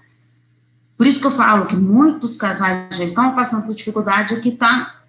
por 0.97 1.07
isso 1.07 1.21
que 1.21 1.27
eu 1.27 1.31
falo 1.31 1.67
que 1.67 1.77
muitos 1.77 2.37
casais 2.37 2.97
já 2.97 3.05
estão 3.05 3.35
passando 3.35 3.67
por 3.67 3.75
dificuldade 3.75 4.41
que 4.41 4.51
está 4.51 5.03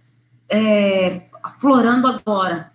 é, 0.49 1.23
aflorando 1.43 2.07
agora 2.07 2.71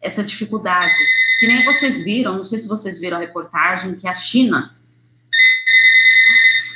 essa 0.00 0.22
dificuldade. 0.22 0.92
Que 1.40 1.46
nem 1.46 1.64
vocês 1.64 2.02
viram, 2.04 2.36
não 2.36 2.44
sei 2.44 2.58
se 2.58 2.68
vocês 2.68 3.00
viram 3.00 3.16
a 3.16 3.20
reportagem, 3.20 3.94
que 3.94 4.06
a 4.06 4.14
China 4.14 4.74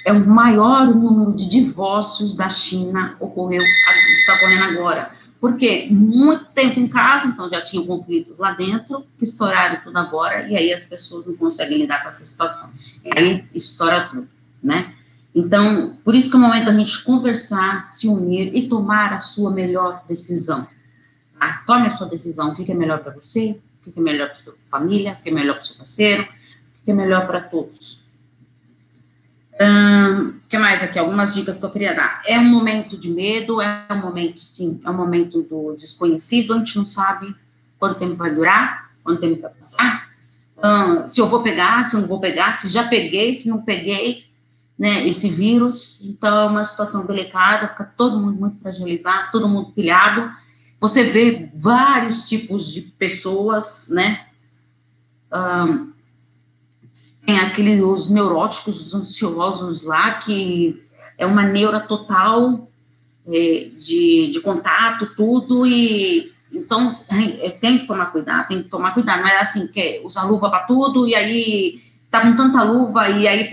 é 0.05 0.13
o 0.13 0.27
maior 0.29 0.87
número 0.87 1.35
de 1.35 1.49
divórcios 1.49 2.37
da 2.37 2.49
China 2.49 3.17
ocorreu, 3.19 3.63
está 3.63 4.35
ocorrendo 4.35 4.79
agora. 4.79 5.11
Porque 5.41 5.89
muito 5.91 6.47
tempo 6.47 6.81
em 6.81 6.89
casa, 6.89 7.29
então 7.29 7.49
já 7.51 7.61
tinha 7.61 7.85
conflitos 7.85 8.39
lá 8.39 8.53
dentro, 8.53 9.07
que 9.19 9.25
estouraram 9.25 9.81
tudo 9.83 9.97
agora, 9.99 10.49
e 10.49 10.57
aí 10.57 10.73
as 10.73 10.85
pessoas 10.85 11.27
não 11.27 11.37
conseguem 11.37 11.79
lidar 11.79 12.03
com 12.03 12.09
essa 12.09 12.25
situação. 12.25 12.73
E 13.05 13.19
aí 13.19 13.45
estoura 13.55 14.09
tudo, 14.09 14.29
né? 14.63 14.95
Então, 15.35 15.99
por 16.03 16.15
isso 16.15 16.31
que 16.31 16.37
é 16.37 16.39
o 16.39 16.43
momento 16.43 16.65
da 16.65 16.73
gente 16.73 17.05
conversar, 17.05 17.91
se 17.91 18.09
unir 18.09 18.57
e 18.57 18.67
tomar 18.67 19.13
a 19.13 19.21
sua 19.21 19.51
melhor 19.51 20.03
decisão. 20.09 20.67
Tá? 21.39 21.63
Tome 21.67 21.89
a 21.89 21.91
sua 21.91 22.07
decisão, 22.07 22.53
o 22.53 22.55
que 22.55 22.73
é 22.73 22.75
melhor 22.75 23.01
para 23.01 23.13
você, 23.13 23.61
o 23.87 23.93
que 23.93 23.99
é 23.99 24.03
melhor 24.03 24.29
para 24.29 24.37
sua 24.37 24.55
família, 24.65 25.13
o 25.21 25.23
que 25.23 25.29
é 25.29 25.33
melhor 25.33 25.57
para 25.57 25.63
o 25.63 25.67
seu 25.67 25.77
parceiro, 25.77 26.23
o 26.23 26.85
que 26.87 26.91
é 26.91 26.95
melhor 26.95 27.27
para 27.27 27.43
todos. 27.43 28.06
O 29.59 30.49
que 30.49 30.59
mais 30.59 30.83
aqui? 30.83 30.99
Algumas 30.99 31.35
dicas 31.35 31.57
que 31.57 31.65
eu 31.65 31.71
queria 31.71 31.95
dar. 31.95 32.21
É 32.27 32.39
um 32.39 32.45
momento 32.45 32.99
de 32.99 33.09
medo, 33.11 33.61
é 33.61 33.87
um 33.91 34.01
momento, 34.01 34.41
sim, 34.41 34.81
é 34.85 34.91
um 34.91 34.95
momento 34.95 35.43
do 35.43 35.75
desconhecido, 35.77 36.53
a 36.53 36.59
gente 36.59 36.77
não 36.77 36.87
sabe 36.87 37.35
quanto 37.79 37.99
tempo 37.99 38.15
vai 38.15 38.35
durar, 38.35 38.91
quanto 39.03 39.21
tempo 39.21 39.41
vai 39.41 39.51
passar, 39.51 40.09
se 41.07 41.21
eu 41.21 41.27
vou 41.27 41.43
pegar, 41.43 41.89
se 41.89 41.97
eu 41.97 42.01
não 42.01 42.09
vou 42.09 42.21
pegar, 42.21 42.53
se 42.53 42.69
já 42.69 42.87
peguei, 42.87 43.33
se 43.35 43.49
não 43.49 43.63
peguei, 43.63 44.27
né, 44.79 45.07
esse 45.09 45.29
vírus. 45.29 46.03
Então, 46.05 46.39
é 46.39 46.47
uma 46.47 46.65
situação 46.65 47.07
delicada, 47.07 47.69
fica 47.69 47.85
todo 47.85 48.21
mundo 48.21 48.39
muito 48.39 48.61
fragilizado, 48.61 49.33
todo 49.33 49.49
mundo 49.49 49.73
pilhado. 49.73 50.31
Você 50.79 51.03
vê 51.03 51.51
vários 51.55 52.29
tipos 52.29 52.73
de 52.73 52.83
pessoas, 52.83 53.89
né, 53.91 54.27
tem 57.27 57.41
aqueles 57.41 57.83
os 57.83 58.09
neuróticos, 58.09 58.87
os 58.87 58.95
ansiosos 58.95 59.83
lá, 59.83 60.13
que 60.13 60.81
é 61.19 61.27
uma 61.27 61.43
neura 61.43 61.81
total 61.81 62.71
é, 63.27 63.71
de, 63.77 64.31
de 64.33 64.41
contato, 64.41 65.07
tudo, 65.17 65.67
e 65.67 66.33
então 66.53 66.89
é, 67.41 67.51
tem 67.51 67.81
que 67.81 67.87
tomar 67.87 68.07
cuidado, 68.07 68.49
tem 68.49 68.63
que 68.63 68.69
tomar 68.69 68.95
cuidado, 68.95 69.21
não 69.21 69.29
é 69.29 69.41
assim 69.41 69.67
que 69.67 69.81
é 69.81 70.03
usar 70.05 70.23
luva 70.23 70.49
para 70.49 70.61
tudo, 70.61 71.09
e 71.09 71.15
aí 71.15 71.81
tá 72.11 72.21
com 72.21 72.37
tanta 72.37 72.63
luva, 72.63 73.09
e 73.09 73.27
aí 73.27 73.51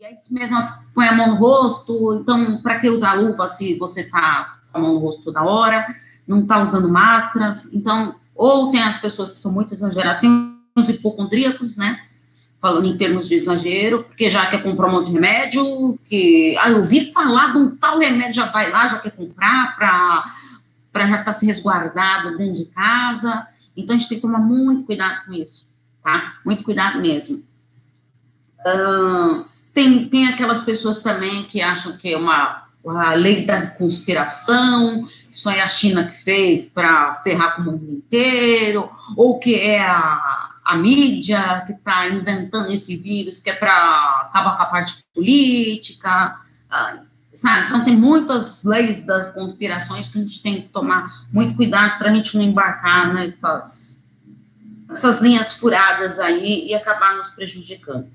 e 0.00 0.04
aí 0.06 0.14
mesmo 0.30 0.56
põe 0.94 1.08
a 1.08 1.14
mão 1.14 1.30
no 1.30 1.34
rosto, 1.34 2.20
então 2.20 2.62
para 2.62 2.78
que 2.78 2.88
usar 2.88 3.14
luva 3.14 3.48
se 3.48 3.74
você 3.74 4.04
tá 4.04 4.60
com 4.70 4.78
a 4.78 4.80
mão 4.80 4.94
no 4.94 5.00
rosto 5.00 5.22
toda 5.22 5.42
hora, 5.42 5.86
não 6.26 6.46
tá 6.46 6.62
usando 6.62 6.88
máscaras, 6.88 7.72
então, 7.72 8.14
ou 8.34 8.70
tem 8.70 8.82
as 8.82 8.98
pessoas 8.98 9.32
que 9.32 9.38
são 9.38 9.50
muito 9.50 9.74
exageradas, 9.74 10.20
tem 10.20 10.54
os 10.76 10.88
hipocondríacos, 10.88 11.76
né, 11.76 12.00
falando 12.64 12.86
em 12.86 12.96
termos 12.96 13.28
de 13.28 13.34
exagero, 13.34 14.04
porque 14.04 14.30
já 14.30 14.46
quer 14.46 14.62
comprar 14.62 14.88
um 14.88 14.92
monte 14.92 15.08
de 15.08 15.12
remédio, 15.12 15.98
que 16.06 16.56
ah, 16.58 16.70
eu 16.70 16.78
ouvi 16.78 17.12
falar 17.12 17.52
de 17.52 17.58
um 17.58 17.76
tal 17.76 17.98
remédio, 17.98 18.36
já 18.36 18.46
vai 18.46 18.70
lá, 18.70 18.88
já 18.88 18.98
quer 19.00 19.10
comprar 19.10 19.76
para 19.76 21.06
já 21.06 21.10
estar 21.10 21.24
tá 21.24 21.32
se 21.34 21.44
resguardado 21.44 22.38
dentro 22.38 22.54
de 22.54 22.64
casa. 22.64 23.46
Então, 23.76 23.94
a 23.94 23.98
gente 23.98 24.08
tem 24.08 24.16
que 24.16 24.22
tomar 24.22 24.38
muito 24.38 24.84
cuidado 24.84 25.26
com 25.26 25.34
isso, 25.34 25.68
tá? 26.02 26.36
Muito 26.42 26.62
cuidado 26.62 27.02
mesmo. 27.02 27.44
Uh, 28.60 29.44
tem, 29.74 30.08
tem 30.08 30.28
aquelas 30.28 30.62
pessoas 30.62 31.02
também 31.02 31.42
que 31.42 31.60
acham 31.60 31.98
que 31.98 32.14
é 32.14 32.16
uma 32.16 32.64
a 32.86 33.12
lei 33.14 33.44
da 33.44 33.66
conspiração, 33.66 35.06
só 35.32 35.50
é 35.50 35.60
a 35.60 35.68
China 35.68 36.04
que 36.04 36.16
fez 36.16 36.68
para 36.68 37.14
ferrar 37.22 37.56
com 37.56 37.62
o 37.62 37.64
mundo 37.64 37.90
inteiro, 37.90 38.90
ou 39.16 39.38
que 39.38 39.54
é 39.54 39.80
a, 39.80 40.53
a 40.64 40.76
mídia 40.76 41.62
que 41.66 41.72
está 41.72 42.08
inventando 42.08 42.72
esse 42.72 42.96
vírus, 42.96 43.38
que 43.38 43.50
é 43.50 43.54
para 43.54 44.28
acabar 44.28 44.56
com 44.56 44.62
a 44.62 44.66
parte 44.66 45.04
política, 45.14 46.40
uh, 46.70 47.04
sabe? 47.34 47.66
Então, 47.66 47.84
tem 47.84 47.96
muitas 47.96 48.64
leis 48.64 49.04
das 49.04 49.34
conspirações 49.34 50.08
que 50.08 50.18
a 50.18 50.22
gente 50.22 50.42
tem 50.42 50.62
que 50.62 50.68
tomar 50.68 51.26
muito 51.30 51.54
cuidado 51.54 51.98
para 51.98 52.10
a 52.10 52.14
gente 52.14 52.36
não 52.36 52.42
embarcar 52.42 53.12
nessas 53.12 53.94
essas 54.90 55.20
linhas 55.20 55.52
furadas 55.54 56.18
aí 56.18 56.68
e 56.68 56.74
acabar 56.74 57.16
nos 57.16 57.30
prejudicando. 57.30 58.06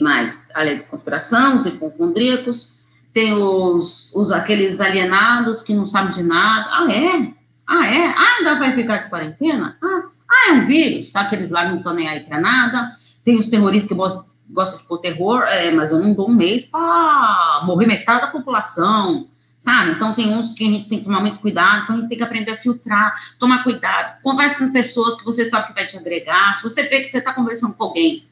Mais, 0.00 0.48
a 0.54 0.62
lei 0.62 0.78
da 0.78 0.84
conspiração, 0.84 1.56
os 1.56 1.66
hipocondríacos, 1.66 2.80
tem 3.12 3.32
os, 3.32 4.14
os 4.14 4.30
aqueles 4.30 4.80
alienados 4.80 5.62
que 5.62 5.74
não 5.74 5.84
sabem 5.84 6.12
de 6.12 6.22
nada. 6.22 6.68
Ah, 6.70 6.92
é? 6.92 7.34
Ah, 7.66 7.86
é? 7.86 8.06
Ah, 8.06 8.36
ainda 8.38 8.54
vai 8.54 8.72
ficar 8.72 8.98
de 8.98 9.10
quarentena? 9.10 9.76
Ah, 9.82 10.09
ah 10.30 10.50
é 10.50 10.52
um 10.52 10.66
vírus. 10.66 11.14
Aqueles 11.16 11.50
lá 11.50 11.68
não 11.68 11.78
estão 11.78 11.94
nem 11.94 12.08
aí 12.08 12.20
para 12.20 12.40
nada. 12.40 12.92
Tem 13.24 13.36
os 13.38 13.48
terroristas 13.48 13.88
que 13.88 13.94
gostam, 13.94 14.24
gostam 14.48 14.80
de 14.80 14.86
pôr 14.86 14.98
terror, 14.98 15.42
é, 15.42 15.70
mas 15.70 15.90
eu 15.90 15.98
não 15.98 16.14
dou 16.14 16.30
um 16.30 16.34
mês 16.34 16.66
para 16.66 17.62
morrer 17.64 17.86
metade 17.86 18.22
da 18.22 18.26
população, 18.28 19.28
sabe? 19.58 19.90
Então, 19.92 20.14
tem 20.14 20.32
uns 20.32 20.54
que 20.54 20.66
a 20.66 20.70
gente 20.70 20.88
tem 20.88 20.98
que 20.98 21.04
tomar 21.04 21.20
muito 21.20 21.40
cuidado, 21.40 21.82
então 21.82 21.96
a 21.96 21.98
gente 21.98 22.08
tem 22.08 22.18
que 22.18 22.24
aprender 22.24 22.52
a 22.52 22.56
filtrar, 22.56 23.14
tomar 23.38 23.62
cuidado, 23.62 24.22
converse 24.22 24.58
com 24.58 24.72
pessoas 24.72 25.16
que 25.16 25.24
você 25.24 25.44
sabe 25.44 25.68
que 25.68 25.74
vai 25.74 25.86
te 25.86 25.96
agregar. 25.96 26.56
Se 26.56 26.62
você 26.62 26.84
vê 26.84 27.00
que 27.00 27.06
você 27.06 27.18
está 27.18 27.34
conversando 27.34 27.74
com 27.74 27.84
alguém, 27.84 28.26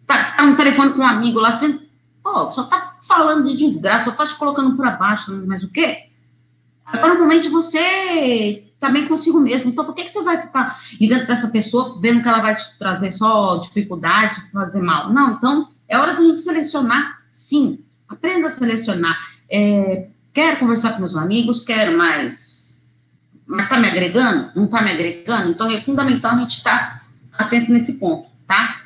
está 0.00 0.22
tá 0.22 0.44
no 0.44 0.56
telefone 0.56 0.92
com 0.92 1.00
um 1.00 1.06
amigo 1.06 1.38
lá, 1.38 1.52
você 1.52 1.88
Pô, 2.22 2.50
só 2.50 2.64
tá 2.64 2.98
falando 3.00 3.48
de 3.48 3.56
desgraça, 3.56 4.10
só 4.10 4.16
tá 4.16 4.26
te 4.26 4.34
colocando 4.34 4.76
para 4.76 4.90
baixo, 4.90 5.32
mas 5.46 5.62
o 5.62 5.70
quê? 5.70 6.08
Agora, 6.84 7.14
normalmente, 7.14 7.48
você 7.48 8.67
bem 8.86 9.08
consigo 9.08 9.40
mesmo. 9.40 9.70
Então, 9.70 9.84
por 9.84 9.94
que, 9.94 10.04
que 10.04 10.10
você 10.10 10.22
vai 10.22 10.40
ficar 10.40 10.80
ligando 11.00 11.24
para 11.24 11.34
essa 11.34 11.48
pessoa, 11.48 11.98
vendo 12.00 12.22
que 12.22 12.28
ela 12.28 12.40
vai 12.40 12.54
te 12.54 12.78
trazer 12.78 13.10
só 13.10 13.56
dificuldade, 13.56 14.40
fazer 14.52 14.80
mal? 14.80 15.12
Não, 15.12 15.32
então, 15.32 15.68
é 15.88 15.98
hora 15.98 16.14
de 16.14 16.22
a 16.22 16.24
gente 16.24 16.38
selecionar, 16.38 17.22
sim. 17.28 17.84
Aprenda 18.08 18.46
a 18.46 18.50
selecionar. 18.50 19.18
É, 19.50 20.08
quero 20.32 20.58
conversar 20.58 20.92
com 20.92 21.00
meus 21.00 21.16
amigos, 21.16 21.64
quero 21.64 21.98
mais. 21.98 22.92
Mas 23.46 23.68
tá 23.68 23.78
me 23.78 23.88
agregando? 23.88 24.52
Não 24.54 24.66
tá 24.66 24.80
me 24.82 24.92
agregando? 24.92 25.50
Então, 25.50 25.70
é 25.70 25.80
fundamental 25.80 26.32
a 26.32 26.38
gente 26.38 26.58
estar 26.58 27.02
tá 27.36 27.44
atento 27.44 27.72
nesse 27.72 27.98
ponto, 27.98 28.28
tá? 28.46 28.82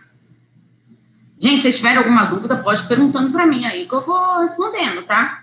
Gente, 1.39 1.63
se 1.63 1.73
tiverem 1.73 1.99
alguma 1.99 2.25
dúvida, 2.25 2.57
pode 2.57 2.85
perguntando 2.85 3.33
para 3.33 3.47
mim 3.47 3.65
aí 3.65 3.87
que 3.87 3.93
eu 3.93 4.01
vou 4.01 4.39
respondendo, 4.39 5.03
tá? 5.03 5.42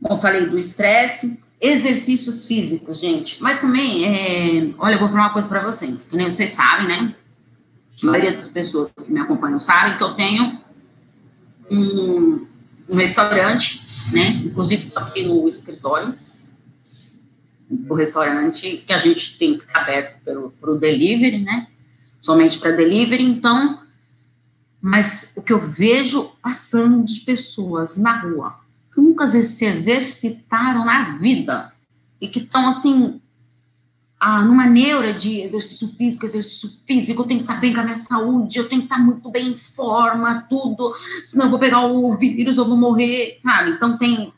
Bom, 0.00 0.16
falei 0.16 0.46
do 0.46 0.58
estresse, 0.58 1.42
exercícios 1.60 2.46
físicos, 2.46 3.00
gente. 3.00 3.42
Mas 3.42 3.60
também, 3.60 4.04
é... 4.04 4.74
olha, 4.78 4.94
eu 4.94 4.98
vou 4.98 5.08
falar 5.08 5.24
uma 5.24 5.32
coisa 5.32 5.48
para 5.48 5.62
vocês, 5.62 6.06
que 6.06 6.16
nem 6.16 6.30
vocês 6.30 6.50
sabem, 6.50 6.88
né? 6.88 7.14
A 8.02 8.06
maioria 8.06 8.32
das 8.32 8.48
pessoas 8.48 8.90
que 8.90 9.12
me 9.12 9.20
acompanham 9.20 9.60
sabem 9.60 9.98
que 9.98 10.02
eu 10.02 10.14
tenho 10.14 10.60
um, 11.70 12.46
um 12.88 12.96
restaurante, 12.96 13.86
né? 14.10 14.28
Inclusive 14.44 14.90
aqui 14.96 15.24
no 15.24 15.46
escritório 15.46 16.14
o 17.88 17.94
restaurante 17.94 18.78
que 18.86 18.92
a 18.92 18.98
gente 18.98 19.38
tem 19.38 19.54
que 19.54 19.60
ficar 19.60 19.82
aberto 19.82 20.20
para 20.60 20.70
o 20.70 20.78
delivery, 20.78 21.38
né? 21.38 21.68
Somente 22.20 22.58
para 22.58 22.72
delivery, 22.72 23.22
então. 23.22 23.80
Mas 24.80 25.34
o 25.36 25.42
que 25.42 25.52
eu 25.52 25.60
vejo 25.60 26.32
passando 26.42 27.04
de 27.04 27.20
pessoas 27.20 27.96
na 27.96 28.18
rua 28.20 28.59
nunca 29.00 29.26
se 29.26 29.64
exercitaram 29.64 30.84
na 30.84 31.16
vida 31.16 31.72
e 32.20 32.28
que 32.28 32.40
estão 32.40 32.68
assim 32.68 33.20
ah, 34.18 34.42
numa 34.42 34.66
neura 34.66 35.14
de 35.14 35.40
exercício 35.40 35.88
físico, 35.88 36.26
exercício 36.26 36.68
físico, 36.86 37.22
eu 37.22 37.26
tenho 37.26 37.40
que 37.40 37.46
estar 37.46 37.58
bem 37.58 37.72
com 37.72 37.80
a 37.80 37.84
minha 37.84 37.96
saúde, 37.96 38.58
eu 38.58 38.68
tenho 38.68 38.82
que 38.82 38.86
estar 38.86 38.98
muito 38.98 39.30
bem 39.30 39.48
em 39.48 39.56
forma, 39.56 40.46
tudo, 40.48 40.94
senão 41.24 41.46
eu 41.46 41.50
vou 41.50 41.58
pegar 41.58 41.86
o 41.86 42.14
vírus, 42.18 42.58
eu 42.58 42.66
vou 42.66 42.76
morrer, 42.76 43.38
sabe? 43.42 43.70
Então 43.70 43.96
tem 43.96 44.32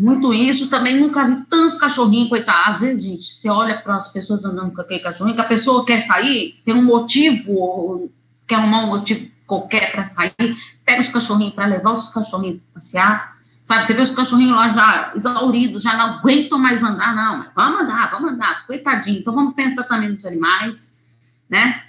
muito 0.00 0.32
isso. 0.32 0.70
Também 0.70 0.98
nunca 0.98 1.26
vi 1.26 1.44
tanto 1.50 1.78
cachorrinho, 1.78 2.30
coitado. 2.30 2.70
Às 2.70 2.80
vezes, 2.80 3.02
gente, 3.02 3.24
você 3.24 3.50
olha 3.50 3.78
para 3.78 3.96
as 3.96 4.10
pessoas 4.10 4.42
andando 4.46 4.72
com 4.72 4.80
aquele 4.80 5.00
cachorrinho, 5.00 5.36
que 5.36 5.42
a 5.42 5.48
pessoa 5.48 5.84
quer 5.84 6.00
sair, 6.00 6.54
tem 6.64 6.74
um 6.74 6.82
motivo, 6.82 8.10
quer 8.46 8.54
arrumar 8.54 8.84
um 8.84 8.86
motivo 8.86 9.30
qualquer 9.50 9.92
para 9.92 10.04
sair, 10.04 10.56
pega 10.84 11.00
os 11.00 11.08
cachorrinhos 11.08 11.54
para 11.54 11.66
levar 11.66 11.92
os 11.92 12.08
cachorrinhos 12.08 12.60
para 12.60 12.80
passear. 12.80 13.40
Sabe, 13.62 13.84
você 13.84 13.92
vê 13.92 14.02
os 14.02 14.12
cachorrinhos 14.12 14.56
lá 14.56 14.70
já 14.70 15.12
exauridos, 15.14 15.82
já 15.82 15.96
não 15.96 16.14
aguentam 16.14 16.58
mais 16.58 16.82
andar, 16.82 17.14
não, 17.14 17.46
vamos 17.54 17.80
andar, 17.82 18.10
vamos 18.10 18.32
andar, 18.32 18.66
coitadinho. 18.66 19.18
Então 19.18 19.34
vamos 19.34 19.54
pensar 19.54 19.82
também 19.84 20.10
nos 20.10 20.24
animais, 20.24 20.98
né? 21.48 21.82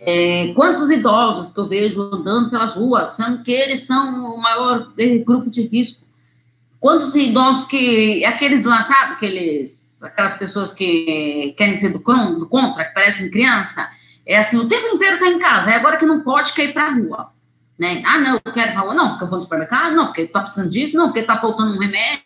É, 0.00 0.52
quantos 0.54 0.90
idosos 0.90 1.52
que 1.52 1.60
eu 1.60 1.68
vejo 1.68 2.02
andando 2.12 2.50
pelas 2.50 2.74
ruas, 2.74 3.12
sendo 3.12 3.42
que 3.42 3.52
eles 3.52 3.86
são 3.86 4.34
o 4.34 4.42
maior 4.42 4.92
grupo 5.24 5.48
de 5.48 5.62
risco 5.62 6.04
Quantos 6.84 7.14
idosos 7.14 7.64
que. 7.66 8.22
Aqueles 8.26 8.66
lá, 8.66 8.82
sabe? 8.82 9.14
Aqueles, 9.14 10.02
aquelas 10.02 10.36
pessoas 10.36 10.70
que 10.70 11.54
querem 11.56 11.78
ser 11.78 11.94
do, 11.94 11.98
do 11.98 12.46
contra, 12.46 12.84
que 12.84 12.92
parecem 12.92 13.30
criança. 13.30 13.90
É 14.26 14.38
assim, 14.38 14.56
o 14.56 14.68
tempo 14.68 14.86
inteiro 14.94 15.18
tá 15.18 15.26
em 15.26 15.38
casa. 15.38 15.70
É 15.70 15.74
agora 15.74 15.96
que 15.96 16.06
não 16.06 16.20
pode 16.20 16.52
quer 16.52 16.66
ir 16.66 16.72
pra 16.72 16.90
rua. 16.90 17.32
Né? 17.78 18.02
Ah, 18.06 18.18
não, 18.18 18.40
eu 18.44 18.52
quero 18.52 18.70
ir 18.70 18.72
pra 18.72 18.82
rua. 18.82 18.94
Não, 18.94 19.10
porque 19.10 19.24
eu 19.24 19.28
vou 19.28 19.38
no 19.38 19.44
supermercado. 19.44 19.94
Não, 19.94 20.06
porque 20.06 20.26
tá 20.26 20.40
precisando 20.40 20.70
disso. 20.70 20.96
Não, 20.96 21.06
porque 21.06 21.22
tá 21.22 21.38
faltando 21.38 21.76
um 21.76 21.78
remédio. 21.78 22.24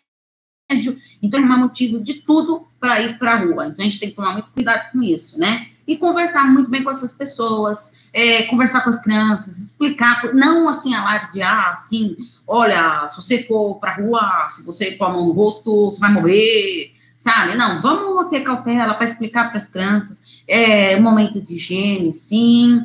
Então, 1.21 1.39
é 1.39 1.43
um 1.43 1.57
motivo 1.57 1.99
de 1.99 2.15
tudo 2.15 2.67
para 2.79 3.01
ir 3.01 3.17
para 3.17 3.33
a 3.33 3.37
rua. 3.37 3.67
Então, 3.67 3.79
a 3.79 3.89
gente 3.89 3.99
tem 3.99 4.09
que 4.09 4.15
tomar 4.15 4.33
muito 4.33 4.51
cuidado 4.51 4.91
com 4.91 5.01
isso, 5.01 5.39
né? 5.39 5.67
e 5.89 5.97
conversar 5.97 6.45
muito 6.45 6.69
bem 6.69 6.83
com 6.83 6.91
essas 6.91 7.11
pessoas, 7.13 8.07
é, 8.13 8.43
conversar 8.43 8.81
com 8.81 8.91
as 8.91 9.01
crianças, 9.01 9.57
explicar, 9.57 10.35
não 10.35 10.69
assim 10.69 10.93
alardear, 10.93 11.71
assim, 11.71 12.15
olha, 12.47 13.09
se 13.09 13.15
você 13.15 13.41
for 13.41 13.79
para 13.79 13.95
rua, 13.95 14.47
se 14.49 14.63
você 14.63 14.91
pôr 14.91 15.05
a 15.05 15.09
mão 15.09 15.25
no 15.25 15.31
rosto, 15.31 15.87
você 15.87 15.99
vai 15.99 16.11
morrer, 16.11 16.93
sabe? 17.19 17.53
Não, 17.55 17.79
vamos 17.81 18.27
ter 18.29 18.39
cautela 18.39 18.95
para 18.95 19.05
explicar 19.05 19.49
para 19.49 19.59
as 19.59 19.69
crianças, 19.69 20.41
é 20.47 20.99
momento 20.99 21.39
de 21.39 21.55
higiene, 21.55 22.11
sim, 22.11 22.83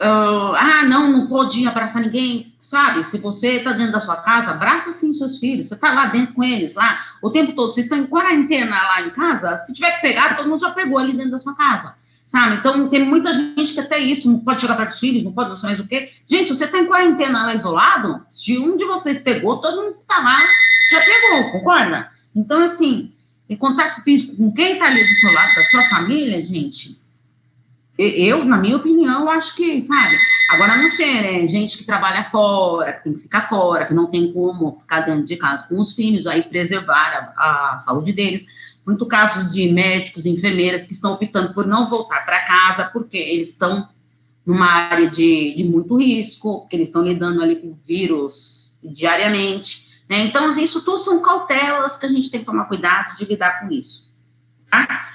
Uh, 0.00 0.54
ah, 0.54 0.84
não, 0.84 1.10
não 1.10 1.26
pode 1.26 1.66
abraçar 1.66 2.00
ninguém, 2.00 2.54
sabe? 2.56 3.02
Se 3.02 3.18
você 3.18 3.54
está 3.54 3.72
dentro 3.72 3.90
da 3.90 4.00
sua 4.00 4.14
casa, 4.14 4.52
abraça 4.52 4.92
sim 4.92 5.12
seus 5.12 5.40
filhos. 5.40 5.66
Você 5.66 5.74
está 5.74 5.92
lá 5.92 6.06
dentro 6.06 6.34
com 6.34 6.44
eles, 6.44 6.76
lá, 6.76 7.00
o 7.20 7.30
tempo 7.30 7.52
todo. 7.52 7.74
Vocês 7.74 7.86
estão 7.86 7.98
em 7.98 8.06
quarentena 8.06 8.80
lá 8.80 9.02
em 9.02 9.10
casa. 9.10 9.56
Se 9.56 9.74
tiver 9.74 9.90
que 9.96 10.02
pegar, 10.02 10.36
todo 10.36 10.48
mundo 10.48 10.60
já 10.60 10.70
pegou 10.70 10.98
ali 10.98 11.14
dentro 11.14 11.32
da 11.32 11.40
sua 11.40 11.52
casa 11.54 11.96
sabe? 12.28 12.56
Então, 12.56 12.88
tem 12.90 13.04
muita 13.04 13.32
gente 13.32 13.72
que 13.72 13.80
até 13.80 13.98
isso, 13.98 14.30
não 14.30 14.38
pode 14.40 14.60
chegar 14.60 14.76
perto 14.76 14.90
dos 14.90 15.00
filhos, 15.00 15.24
não 15.24 15.32
pode, 15.32 15.48
não 15.48 15.56
sei 15.56 15.70
mais 15.70 15.80
o 15.80 15.86
quê. 15.86 16.10
Gente, 16.26 16.44
se 16.44 16.54
você 16.54 16.66
está 16.66 16.78
em 16.78 16.84
quarentena 16.84 17.46
lá 17.46 17.54
isolado, 17.54 18.22
se 18.28 18.58
um 18.58 18.76
de 18.76 18.84
vocês 18.84 19.18
pegou, 19.22 19.56
todo 19.56 19.82
mundo 19.82 19.94
que 19.94 20.02
está 20.02 20.20
lá 20.20 20.36
já 20.90 21.00
pegou, 21.00 21.52
concorda? 21.52 22.10
Então, 22.36 22.62
assim, 22.62 23.14
em 23.48 23.56
contato 23.56 24.02
físico 24.02 24.36
com 24.36 24.52
quem 24.52 24.74
está 24.74 24.86
ali 24.86 25.00
do 25.00 25.14
seu 25.14 25.32
lado, 25.32 25.54
da 25.54 25.64
sua 25.64 25.82
família, 25.84 26.44
gente, 26.44 27.00
eu, 27.98 28.44
na 28.44 28.56
minha 28.56 28.76
opinião, 28.76 29.28
acho 29.28 29.56
que, 29.56 29.80
sabe? 29.80 30.16
Agora, 30.52 30.76
não 30.76 30.88
ser 30.88 31.20
né, 31.20 31.48
gente 31.48 31.78
que 31.78 31.84
trabalha 31.84 32.30
fora, 32.30 32.92
que 32.92 33.04
tem 33.04 33.12
que 33.12 33.20
ficar 33.20 33.48
fora, 33.48 33.86
que 33.86 33.94
não 33.94 34.06
tem 34.06 34.32
como 34.32 34.72
ficar 34.72 35.00
dentro 35.00 35.26
de 35.26 35.36
casa 35.36 35.66
com 35.66 35.80
os 35.80 35.92
filhos, 35.92 36.26
aí 36.26 36.42
preservar 36.42 37.34
a, 37.36 37.74
a 37.74 37.78
saúde 37.78 38.12
deles 38.12 38.46
muito 38.88 39.04
casos 39.04 39.52
de 39.52 39.70
médicos 39.70 40.24
enfermeiras 40.24 40.84
que 40.84 40.94
estão 40.94 41.12
optando 41.12 41.52
por 41.52 41.66
não 41.66 41.84
voltar 41.84 42.24
para 42.24 42.46
casa 42.46 42.84
porque 42.90 43.18
eles 43.18 43.50
estão 43.50 43.86
numa 44.46 44.64
área 44.64 45.10
de, 45.10 45.54
de 45.54 45.64
muito 45.64 45.94
risco, 45.98 46.66
que 46.68 46.76
eles 46.76 46.88
estão 46.88 47.02
lidando 47.02 47.42
ali 47.42 47.56
com 47.56 47.76
vírus 47.86 48.78
diariamente. 48.82 49.87
Né? 50.08 50.24
Então, 50.24 50.50
isso 50.50 50.84
tudo 50.84 51.00
são 51.00 51.20
cautelas 51.20 51.96
que 51.96 52.06
a 52.06 52.08
gente 52.08 52.30
tem 52.30 52.40
que 52.40 52.46
tomar 52.46 52.64
cuidado 52.64 53.16
de 53.16 53.24
lidar 53.24 53.60
com 53.60 53.70
isso. 53.70 54.14
Tá? 54.70 55.10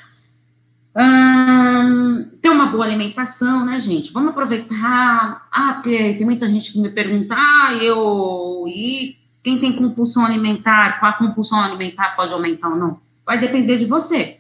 Hum, 0.96 2.30
ter 2.42 2.50
uma 2.50 2.68
boa 2.68 2.86
alimentação, 2.86 3.66
né, 3.66 3.80
gente? 3.80 4.14
Vamos 4.14 4.30
aproveitar. 4.30 5.48
Ah, 5.52 5.74
porque 5.74 6.14
tem 6.14 6.26
muita 6.26 6.48
gente 6.48 6.72
que 6.72 6.80
me 6.80 6.90
pergunta, 6.90 7.36
ah, 7.38 7.74
eu. 7.74 8.66
E 8.68 9.18
quem 9.42 9.60
tem 9.60 9.74
compulsão 9.74 10.26
alimentar, 10.26 11.00
qual 11.00 11.12
a 11.12 11.16
compulsão 11.16 11.60
alimentar 11.60 12.16
pode 12.16 12.32
aumentar 12.32 12.70
ou 12.70 12.76
não? 12.76 13.04
vai 13.26 13.40
depender 13.40 13.78
de 13.78 13.86
você. 13.86 14.40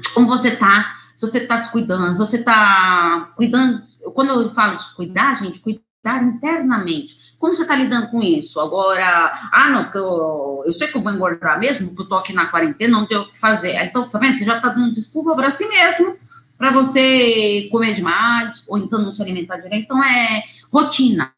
De 0.00 0.08
como 0.14 0.26
você 0.26 0.56
tá, 0.56 0.94
se 1.16 1.26
você 1.26 1.46
tá 1.46 1.58
se 1.58 1.70
cuidando, 1.70 2.14
se 2.14 2.18
você 2.18 2.42
tá 2.42 3.32
cuidando. 3.36 3.82
Quando 4.14 4.30
eu 4.30 4.50
falo 4.50 4.76
de 4.76 4.94
cuidar, 4.94 5.36
gente, 5.36 5.60
cuidar 5.60 6.22
internamente. 6.22 7.16
Como 7.42 7.52
você 7.52 7.62
está 7.62 7.74
lidando 7.74 8.06
com 8.06 8.22
isso? 8.22 8.60
Agora, 8.60 9.32
ah, 9.50 9.68
não, 9.68 9.82
porque 9.82 9.98
eu, 9.98 10.62
eu 10.64 10.72
sei 10.72 10.86
que 10.86 10.96
eu 10.96 11.00
vou 11.00 11.12
engordar 11.12 11.58
mesmo, 11.58 11.88
porque 11.88 12.02
eu 12.02 12.04
estou 12.04 12.18
aqui 12.18 12.32
na 12.32 12.46
quarentena, 12.46 12.96
não 12.96 13.04
tenho 13.04 13.22
o 13.22 13.32
que 13.32 13.36
fazer. 13.36 13.74
Então, 13.82 14.00
tá 14.00 14.16
vendo? 14.20 14.38
Você 14.38 14.44
já 14.44 14.58
está 14.58 14.68
dando 14.68 14.94
desculpa 14.94 15.34
para 15.34 15.50
si 15.50 15.66
mesmo, 15.66 16.16
para 16.56 16.70
você 16.70 17.68
comer 17.72 17.94
demais, 17.94 18.64
ou 18.68 18.78
então 18.78 19.02
não 19.02 19.10
se 19.10 19.20
alimentar 19.20 19.56
direito. 19.56 19.86
Então, 19.86 20.04
é 20.04 20.44
rotina. 20.72 21.32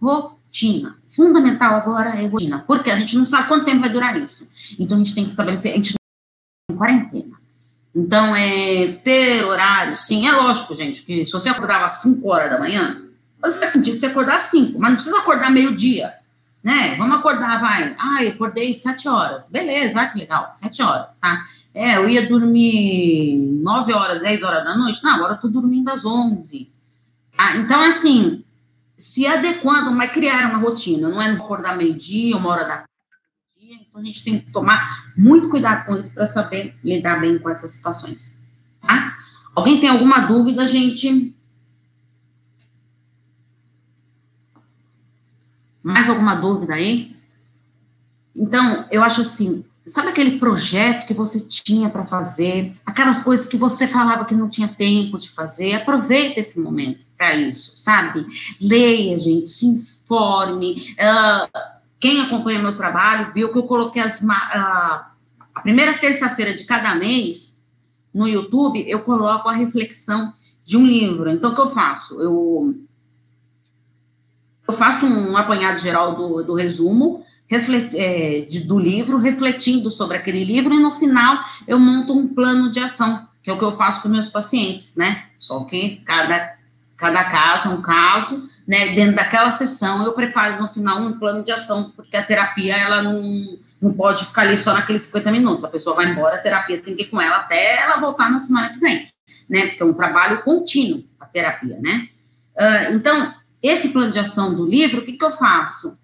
Rotina. 0.00 0.96
Fundamental 1.08 1.74
agora 1.74 2.10
é 2.10 2.28
rotina, 2.28 2.60
porque 2.64 2.88
a 2.88 2.94
gente 2.94 3.18
não 3.18 3.26
sabe 3.26 3.48
quanto 3.48 3.64
tempo 3.64 3.80
vai 3.80 3.90
durar 3.90 4.16
isso. 4.16 4.46
Então, 4.78 4.96
a 4.96 5.00
gente 5.00 5.16
tem 5.16 5.24
que 5.24 5.30
estabelecer, 5.30 5.72
a 5.72 5.76
gente 5.78 5.94
em 6.70 6.76
quarentena. 6.76 7.40
Então, 7.92 8.36
é 8.36 8.92
ter 9.02 9.44
horário, 9.44 9.96
sim, 9.96 10.28
é 10.28 10.32
lógico, 10.32 10.76
gente, 10.76 11.02
que 11.02 11.26
se 11.26 11.32
você 11.32 11.48
acordava 11.48 11.86
às 11.86 12.02
5 12.02 12.28
horas 12.28 12.48
da 12.48 12.60
manhã, 12.60 13.01
Pode 13.42 13.58
faz 13.58 13.72
sentido 13.72 13.98
você 13.98 14.06
acordar 14.06 14.36
às 14.36 14.44
5, 14.44 14.78
mas 14.78 14.90
não 14.90 14.96
precisa 14.96 15.18
acordar 15.18 15.50
meio-dia, 15.50 16.14
né? 16.62 16.94
Vamos 16.94 17.16
acordar, 17.16 17.60
vai. 17.60 17.92
Ai, 17.98 18.28
acordei 18.28 18.72
7 18.72 19.08
horas. 19.08 19.50
Beleza, 19.50 20.00
ah, 20.00 20.06
que 20.06 20.16
legal, 20.16 20.52
7 20.52 20.80
horas, 20.80 21.18
tá? 21.18 21.44
É, 21.74 21.96
eu 21.96 22.08
ia 22.08 22.28
dormir 22.28 23.36
9 23.60 23.92
horas, 23.92 24.22
10 24.22 24.44
horas 24.44 24.62
da 24.62 24.76
noite. 24.76 25.02
Não, 25.02 25.16
agora 25.16 25.32
eu 25.32 25.38
tô 25.38 25.48
dormindo 25.48 25.90
às 25.90 26.04
11. 26.04 26.70
Ah, 27.36 27.56
então, 27.56 27.82
assim, 27.82 28.44
se 28.96 29.26
adequando, 29.26 29.90
mas 29.90 30.12
criar 30.12 30.48
uma 30.48 30.58
rotina, 30.58 31.08
não 31.08 31.20
é 31.20 31.32
acordar 31.32 31.76
meio-dia, 31.76 32.36
uma 32.36 32.48
hora 32.48 32.62
da 32.62 32.76
tarde. 32.76 32.86
Então, 33.60 34.00
a 34.00 34.04
gente 34.04 34.22
tem 34.22 34.38
que 34.38 34.52
tomar 34.52 35.12
muito 35.16 35.48
cuidado 35.48 35.84
com 35.84 35.96
isso 35.96 36.14
para 36.14 36.26
saber 36.26 36.76
lidar 36.84 37.20
bem 37.20 37.40
com 37.40 37.50
essas 37.50 37.72
situações, 37.72 38.48
tá? 38.80 39.16
Alguém 39.52 39.80
tem 39.80 39.88
alguma 39.88 40.20
dúvida, 40.20 40.64
gente? 40.68 41.34
Mais 45.82 46.08
alguma 46.08 46.34
dúvida 46.34 46.74
aí? 46.74 47.16
Então, 48.34 48.86
eu 48.90 49.02
acho 49.02 49.22
assim, 49.22 49.64
sabe 49.84 50.08
aquele 50.08 50.38
projeto 50.38 51.06
que 51.06 51.14
você 51.14 51.40
tinha 51.40 51.88
para 51.90 52.06
fazer, 52.06 52.72
aquelas 52.86 53.22
coisas 53.22 53.46
que 53.46 53.56
você 53.56 53.86
falava 53.86 54.24
que 54.24 54.34
não 54.34 54.48
tinha 54.48 54.68
tempo 54.68 55.18
de 55.18 55.30
fazer, 55.30 55.74
aproveita 55.74 56.40
esse 56.40 56.60
momento 56.60 57.00
para 57.16 57.34
isso, 57.34 57.76
sabe? 57.76 58.26
Leia, 58.60 59.18
gente, 59.18 59.50
se 59.50 59.66
informe. 59.66 60.76
Uh, 60.92 61.60
quem 62.00 62.20
acompanha 62.20 62.60
meu 62.60 62.76
trabalho 62.76 63.32
viu 63.34 63.52
que 63.52 63.58
eu 63.58 63.64
coloquei 63.64 64.02
as, 64.02 64.20
uh, 64.20 64.30
a 64.30 65.60
primeira 65.62 65.94
terça-feira 65.94 66.54
de 66.54 66.64
cada 66.64 66.94
mês 66.94 67.66
no 68.14 68.28
YouTube, 68.28 68.84
eu 68.88 69.00
coloco 69.00 69.48
a 69.48 69.52
reflexão 69.52 70.32
de 70.64 70.76
um 70.76 70.86
livro. 70.86 71.30
Então, 71.30 71.50
o 71.52 71.54
que 71.54 71.60
eu 71.60 71.68
faço? 71.68 72.20
Eu 72.20 72.74
eu 74.66 74.74
faço 74.74 75.06
um 75.06 75.36
apanhado 75.36 75.78
geral 75.78 76.14
do, 76.14 76.42
do 76.42 76.54
resumo 76.54 77.24
reflet, 77.52 77.94
é, 77.94 78.40
de, 78.40 78.60
do 78.60 78.78
livro, 78.78 79.18
refletindo 79.18 79.90
sobre 79.90 80.16
aquele 80.16 80.42
livro, 80.42 80.72
e 80.72 80.80
no 80.80 80.90
final 80.90 81.38
eu 81.68 81.78
monto 81.78 82.16
um 82.16 82.26
plano 82.26 82.70
de 82.70 82.80
ação, 82.80 83.28
que 83.42 83.50
é 83.50 83.52
o 83.52 83.58
que 83.58 83.64
eu 83.64 83.72
faço 83.72 84.00
com 84.00 84.08
meus 84.08 84.30
pacientes, 84.30 84.96
né? 84.96 85.24
Só 85.38 85.62
que 85.64 85.96
cada, 86.06 86.56
cada 86.96 87.24
caso 87.24 87.68
é 87.68 87.72
um 87.72 87.82
caso, 87.82 88.48
né? 88.66 88.94
Dentro 88.94 89.16
daquela 89.16 89.50
sessão 89.50 90.02
eu 90.02 90.14
preparo 90.14 90.62
no 90.62 90.66
final 90.66 90.98
um 90.98 91.18
plano 91.18 91.44
de 91.44 91.52
ação, 91.52 91.92
porque 91.94 92.16
a 92.16 92.24
terapia, 92.24 92.74
ela 92.74 93.02
não, 93.02 93.58
não 93.82 93.92
pode 93.92 94.24
ficar 94.24 94.42
ali 94.42 94.56
só 94.56 94.72
naqueles 94.72 95.02
50 95.02 95.30
minutos. 95.30 95.64
A 95.64 95.68
pessoa 95.68 95.96
vai 95.96 96.06
embora, 96.06 96.36
a 96.36 96.42
terapia 96.42 96.80
tem 96.80 96.96
que 96.96 97.02
ir 97.02 97.06
com 97.06 97.20
ela 97.20 97.36
até 97.36 97.82
ela 97.82 97.98
voltar 97.98 98.30
na 98.30 98.38
semana 98.38 98.70
que 98.70 98.78
vem, 98.78 99.08
né? 99.46 99.66
Porque 99.66 99.82
é 99.82 99.86
um 99.86 99.92
trabalho 99.92 100.42
contínuo, 100.42 101.04
a 101.20 101.26
terapia, 101.26 101.78
né? 101.82 102.08
Uh, 102.56 102.94
então, 102.94 103.34
esse 103.62 103.90
plano 103.90 104.10
de 104.10 104.18
ação 104.18 104.54
do 104.54 104.66
livro, 104.66 105.00
o 105.00 105.04
que, 105.04 105.12
que 105.12 105.24
eu 105.24 105.30
faço? 105.30 105.96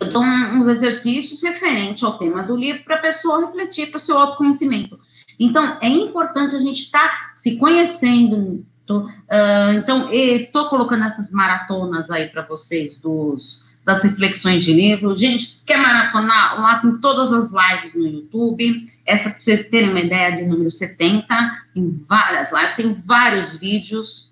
Eu 0.00 0.10
dou 0.12 0.22
uns 0.22 0.66
exercícios 0.66 1.42
referentes 1.42 2.02
ao 2.02 2.16
tema 2.16 2.42
do 2.42 2.56
livro 2.56 2.82
para 2.84 2.96
a 2.96 3.00
pessoa 3.00 3.46
refletir 3.46 3.90
para 3.90 3.98
o 3.98 4.00
seu 4.00 4.18
autoconhecimento. 4.18 4.98
Então, 5.38 5.78
é 5.80 5.88
importante 5.88 6.56
a 6.56 6.58
gente 6.58 6.82
estar 6.82 7.08
tá 7.08 7.32
se 7.34 7.58
conhecendo. 7.58 8.64
Tô, 8.86 9.00
uh, 9.00 9.72
então, 9.76 10.10
estou 10.12 10.68
colocando 10.68 11.04
essas 11.04 11.30
maratonas 11.30 12.10
aí 12.10 12.28
para 12.28 12.42
vocês 12.42 12.98
dos, 12.98 13.76
das 13.84 14.02
reflexões 14.02 14.64
de 14.64 14.72
livro. 14.72 15.14
Gente, 15.14 15.62
quer 15.66 15.76
maratonar? 15.76 16.60
Lá 16.60 16.78
tem 16.78 16.96
todas 16.96 17.30
as 17.30 17.52
lives 17.52 17.94
no 17.94 18.06
YouTube. 18.06 18.86
Essa, 19.04 19.30
para 19.30 19.40
vocês 19.40 19.68
terem 19.68 19.90
uma 19.90 20.00
ideia, 20.00 20.36
de 20.36 20.48
número 20.48 20.70
70, 20.70 21.26
tem 21.74 21.90
várias 22.08 22.50
lives, 22.52 22.74
tem 22.74 22.94
vários 23.04 23.58
vídeos 23.58 24.29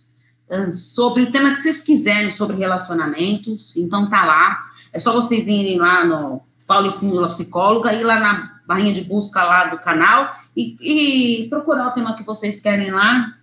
sobre 0.72 1.24
o 1.24 1.32
tema 1.32 1.50
que 1.50 1.60
vocês 1.60 1.82
quiserem 1.82 2.32
sobre 2.32 2.56
relacionamentos. 2.56 3.76
Então 3.76 4.08
tá 4.08 4.24
lá. 4.24 4.70
É 4.92 4.98
só 5.00 5.12
vocês 5.12 5.46
irem 5.46 5.78
lá 5.78 6.04
no 6.04 6.42
Paulo 6.66 6.86
Espíndola 6.86 7.28
Psicóloga, 7.28 7.92
ir 7.92 8.04
lá 8.04 8.20
na 8.20 8.60
barrinha 8.66 8.92
de 8.92 9.02
busca 9.02 9.42
lá 9.42 9.66
do 9.66 9.78
canal 9.78 10.36
e, 10.54 10.76
e 10.80 11.48
procurar 11.48 11.88
o 11.88 11.92
tema 11.92 12.14
que 12.14 12.22
vocês 12.22 12.60
querem 12.60 12.90
lá. 12.90 13.34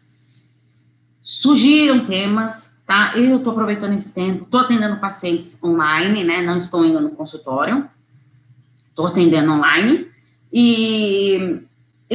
Sugiram 1.21 2.05
temas, 2.05 2.83
tá? 2.85 3.17
Eu 3.17 3.39
tô 3.39 3.49
aproveitando 3.49 3.93
esse 3.93 4.13
tempo, 4.13 4.45
tô 4.45 4.59
atendendo 4.59 4.99
pacientes 4.99 5.61
online, 5.63 6.23
né? 6.23 6.43
Não 6.43 6.57
estou 6.57 6.85
indo 6.85 7.01
no 7.01 7.09
consultório, 7.09 7.89
tô 8.93 9.07
atendendo 9.07 9.51
online. 9.51 10.07
E 10.53 11.63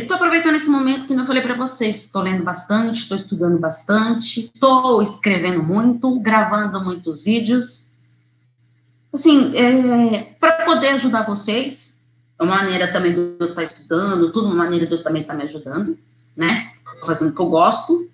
eu 0.00 0.04
estou 0.04 0.16
aproveitando 0.16 0.54
esse 0.54 0.70
momento 0.70 1.06
que 1.06 1.12
eu 1.12 1.26
falei 1.26 1.42
para 1.42 1.54
vocês. 1.54 2.04
Estou 2.06 2.22
lendo 2.22 2.42
bastante, 2.42 3.02
estou 3.02 3.16
estudando 3.16 3.58
bastante, 3.58 4.50
estou 4.54 5.02
escrevendo 5.02 5.62
muito, 5.62 6.18
gravando 6.20 6.82
muitos 6.82 7.22
vídeos. 7.22 7.90
Assim, 9.12 9.54
é, 9.54 10.34
para 10.40 10.64
poder 10.64 10.88
ajudar 10.88 11.26
vocês, 11.26 12.06
é 12.38 12.42
uma 12.42 12.56
maneira 12.56 12.90
também 12.90 13.12
de 13.12 13.18
eu 13.18 13.48
estar 13.48 13.54
tá 13.56 13.62
estudando, 13.62 14.32
tudo 14.32 14.46
uma 14.46 14.54
maneira 14.54 14.86
de 14.86 14.92
eu 14.92 15.02
também 15.02 15.20
estar 15.22 15.34
tá 15.34 15.38
me 15.38 15.44
ajudando, 15.44 15.98
né? 16.34 16.72
Fazendo 17.04 17.30
o 17.30 17.34
que 17.34 17.40
eu 17.40 17.50
gosto, 17.50 18.08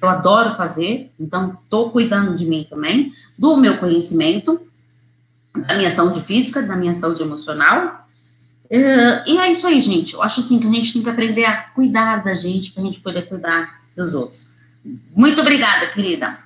eu 0.00 0.08
adoro 0.08 0.54
fazer, 0.54 1.12
então 1.20 1.58
estou 1.62 1.90
cuidando 1.90 2.34
de 2.34 2.46
mim 2.46 2.66
também, 2.68 3.12
do 3.38 3.56
meu 3.58 3.76
conhecimento, 3.76 4.60
da 5.54 5.76
minha 5.76 5.90
saúde 5.90 6.22
física, 6.22 6.62
da 6.62 6.76
minha 6.76 6.94
saúde 6.94 7.22
emocional 7.22 8.00
E 8.70 9.36
é 9.36 9.50
isso 9.50 9.66
aí, 9.66 9.80
gente. 9.80 10.14
Eu 10.14 10.22
acho 10.22 10.38
assim 10.38 10.60
que 10.60 10.66
a 10.66 10.70
gente 10.70 10.92
tem 10.92 11.02
que 11.02 11.10
aprender 11.10 11.44
a 11.44 11.56
cuidar 11.56 12.22
da 12.22 12.34
gente 12.34 12.70
para 12.70 12.84
a 12.84 12.86
gente 12.86 13.00
poder 13.00 13.22
cuidar 13.22 13.82
dos 13.96 14.14
outros. 14.14 14.54
Muito 15.14 15.40
obrigada, 15.40 15.88
querida. 15.88 16.38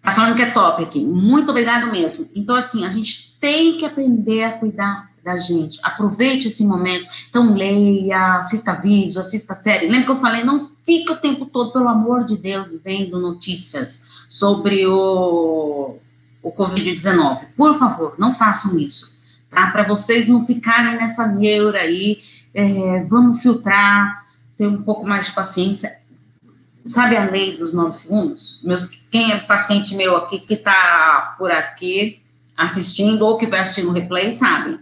Tá 0.00 0.12
falando 0.12 0.36
que 0.36 0.42
é 0.42 0.50
top 0.52 0.84
aqui. 0.84 1.04
Muito 1.04 1.50
obrigado 1.50 1.90
mesmo. 1.90 2.28
Então, 2.34 2.54
assim, 2.54 2.86
a 2.86 2.90
gente 2.90 3.36
tem 3.40 3.76
que 3.76 3.84
aprender 3.84 4.44
a 4.44 4.52
cuidar 4.52 5.10
da 5.24 5.36
gente. 5.36 5.80
Aproveite 5.82 6.46
esse 6.46 6.64
momento. 6.64 7.08
Então, 7.28 7.52
leia, 7.52 8.36
assista 8.36 8.72
vídeos, 8.74 9.16
assista 9.16 9.56
série. 9.56 9.88
Lembra 9.88 10.06
que 10.06 10.12
eu 10.12 10.20
falei? 10.20 10.44
Não 10.44 10.60
fica 10.60 11.14
o 11.14 11.16
tempo 11.16 11.44
todo, 11.44 11.72
pelo 11.72 11.88
amor 11.88 12.24
de 12.24 12.36
Deus, 12.36 12.68
vendo 12.84 13.18
notícias 13.18 14.06
sobre 14.28 14.86
o, 14.86 15.96
o 16.40 16.52
Covid-19. 16.52 17.40
Por 17.56 17.76
favor, 17.76 18.14
não 18.16 18.32
façam 18.32 18.78
isso 18.78 19.17
tá? 19.50 19.70
Para 19.70 19.82
vocês 19.82 20.26
não 20.26 20.46
ficarem 20.46 20.96
nessa 20.96 21.26
neura 21.26 21.80
aí, 21.80 22.20
é, 22.54 23.04
vamos 23.04 23.42
filtrar, 23.42 24.26
ter 24.56 24.66
um 24.66 24.82
pouco 24.82 25.06
mais 25.06 25.26
de 25.26 25.32
paciência. 25.32 25.98
Sabe 26.84 27.16
a 27.16 27.30
lei 27.30 27.56
dos 27.56 27.72
nove 27.72 27.92
segundos? 27.92 28.60
Meus, 28.64 28.86
quem 29.10 29.32
é 29.32 29.38
paciente 29.38 29.94
meu 29.94 30.16
aqui 30.16 30.40
que 30.40 30.54
está 30.54 31.34
por 31.38 31.50
aqui 31.50 32.22
assistindo 32.56 33.24
ou 33.24 33.36
que 33.38 33.46
vai 33.46 33.60
assistir 33.60 33.84
no 33.84 33.92
replay, 33.92 34.32
sabe? 34.32 34.80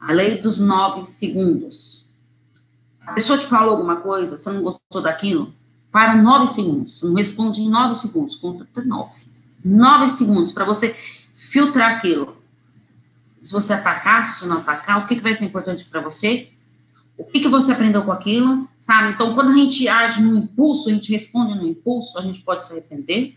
A 0.00 0.12
lei 0.12 0.40
dos 0.40 0.58
nove 0.58 1.06
segundos. 1.06 2.12
A 3.06 3.12
pessoa 3.12 3.38
te 3.38 3.46
falou 3.46 3.70
alguma 3.70 3.96
coisa, 3.96 4.36
você 4.36 4.50
não 4.50 4.62
gostou 4.62 5.02
daquilo? 5.02 5.54
Para 5.92 6.16
nove 6.16 6.48
segundos. 6.48 7.02
Não 7.02 7.14
responde 7.14 7.60
em 7.60 7.68
nove 7.68 7.94
segundos, 7.94 8.36
conta 8.36 8.64
até 8.64 8.82
nove. 8.82 9.20
Nove 9.64 10.08
segundos 10.08 10.50
para 10.50 10.64
você 10.64 10.96
filtrar 11.34 11.96
aquilo 11.96 12.41
se 13.42 13.52
você 13.52 13.72
atacar, 13.72 14.26
se 14.26 14.38
você 14.38 14.46
não 14.46 14.58
atacar, 14.58 15.02
o 15.02 15.06
que, 15.06 15.16
que 15.16 15.22
vai 15.22 15.34
ser 15.34 15.44
importante 15.44 15.84
para 15.84 16.00
você, 16.00 16.50
o 17.18 17.24
que, 17.24 17.40
que 17.40 17.48
você 17.48 17.72
aprendeu 17.72 18.02
com 18.02 18.12
aquilo, 18.12 18.68
sabe? 18.80 19.12
Então, 19.12 19.34
quando 19.34 19.50
a 19.50 19.54
gente 19.54 19.86
age 19.88 20.22
no 20.22 20.36
impulso, 20.36 20.88
a 20.88 20.92
gente 20.92 21.12
responde 21.12 21.54
no 21.54 21.66
impulso, 21.66 22.18
a 22.18 22.22
gente 22.22 22.40
pode 22.40 22.64
se 22.64 22.72
arrepender, 22.72 23.36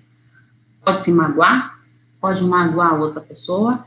pode 0.84 1.04
se 1.04 1.12
magoar, 1.12 1.80
pode 2.22 2.44
magoar 2.44 2.94
a 2.94 2.96
outra 2.96 3.20
pessoa, 3.20 3.86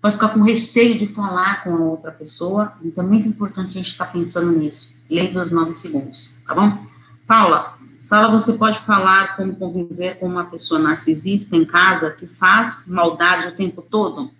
pode 0.00 0.14
ficar 0.14 0.28
com 0.28 0.42
receio 0.42 0.98
de 0.98 1.06
falar 1.06 1.64
com 1.64 1.74
a 1.74 1.80
outra 1.80 2.10
pessoa. 2.10 2.72
Então, 2.82 3.04
é 3.04 3.06
muito 3.06 3.28
importante 3.28 3.70
a 3.70 3.72
gente 3.72 3.88
estar 3.88 4.06
tá 4.06 4.12
pensando 4.12 4.52
nisso. 4.52 5.00
Lei 5.10 5.28
dos 5.28 5.50
nove 5.50 5.72
segundos, 5.74 6.36
tá 6.46 6.54
bom? 6.54 6.86
Paula, 7.26 7.74
fala, 8.08 8.30
você 8.30 8.54
pode 8.54 8.78
falar 8.78 9.36
como 9.36 9.54
conviver 9.56 10.18
com 10.18 10.26
uma 10.26 10.44
pessoa 10.44 10.80
narcisista 10.80 11.56
em 11.56 11.64
casa 11.64 12.10
que 12.10 12.26
faz 12.26 12.88
maldade 12.88 13.48
o 13.48 13.56
tempo 13.56 13.82
todo? 13.82 14.30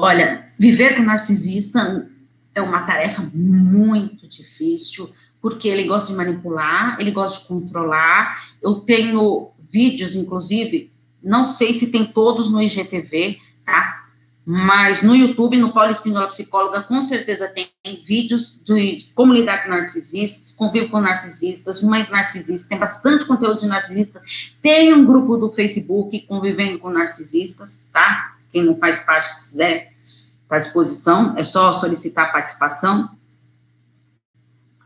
Olha, 0.00 0.52
viver 0.56 0.94
com 0.94 1.02
narcisista 1.02 2.08
é 2.54 2.62
uma 2.62 2.82
tarefa 2.82 3.20
muito 3.34 4.28
difícil, 4.28 5.12
porque 5.42 5.66
ele 5.66 5.88
gosta 5.88 6.12
de 6.12 6.16
manipular, 6.16 6.96
ele 7.00 7.10
gosta 7.10 7.40
de 7.40 7.48
controlar. 7.48 8.40
Eu 8.62 8.76
tenho 8.76 9.50
vídeos, 9.58 10.14
inclusive, 10.14 10.92
não 11.20 11.44
sei 11.44 11.74
se 11.74 11.90
tem 11.90 12.06
todos 12.06 12.48
no 12.48 12.62
IGTV, 12.62 13.40
tá? 13.66 14.06
Mas 14.46 15.02
no 15.02 15.16
YouTube, 15.16 15.58
no 15.58 15.72
Paulo 15.72 15.90
Espíndola 15.90 16.28
Psicóloga, 16.28 16.80
com 16.84 17.02
certeza 17.02 17.48
tem 17.48 17.68
vídeos 18.04 18.62
de 18.64 19.10
comunidade 19.16 19.68
narcisista, 19.68 20.56
convivo 20.56 20.90
com 20.90 21.00
narcisistas, 21.00 21.82
mães 21.82 22.08
narcisistas, 22.08 22.68
tem 22.68 22.78
bastante 22.78 23.24
conteúdo 23.24 23.58
de 23.58 23.66
narcisista. 23.66 24.22
Tem 24.62 24.94
um 24.94 25.04
grupo 25.04 25.36
do 25.36 25.50
Facebook 25.50 26.20
convivendo 26.20 26.78
com 26.78 26.88
narcisistas, 26.88 27.88
tá? 27.92 28.37
Quem 28.50 28.64
não 28.64 28.76
faz 28.76 29.00
parte, 29.00 29.34
quiser, 29.36 29.92
está 30.02 30.56
à 30.56 30.58
disposição, 30.58 31.36
é 31.36 31.44
só 31.44 31.72
solicitar 31.72 32.32
participação. 32.32 33.10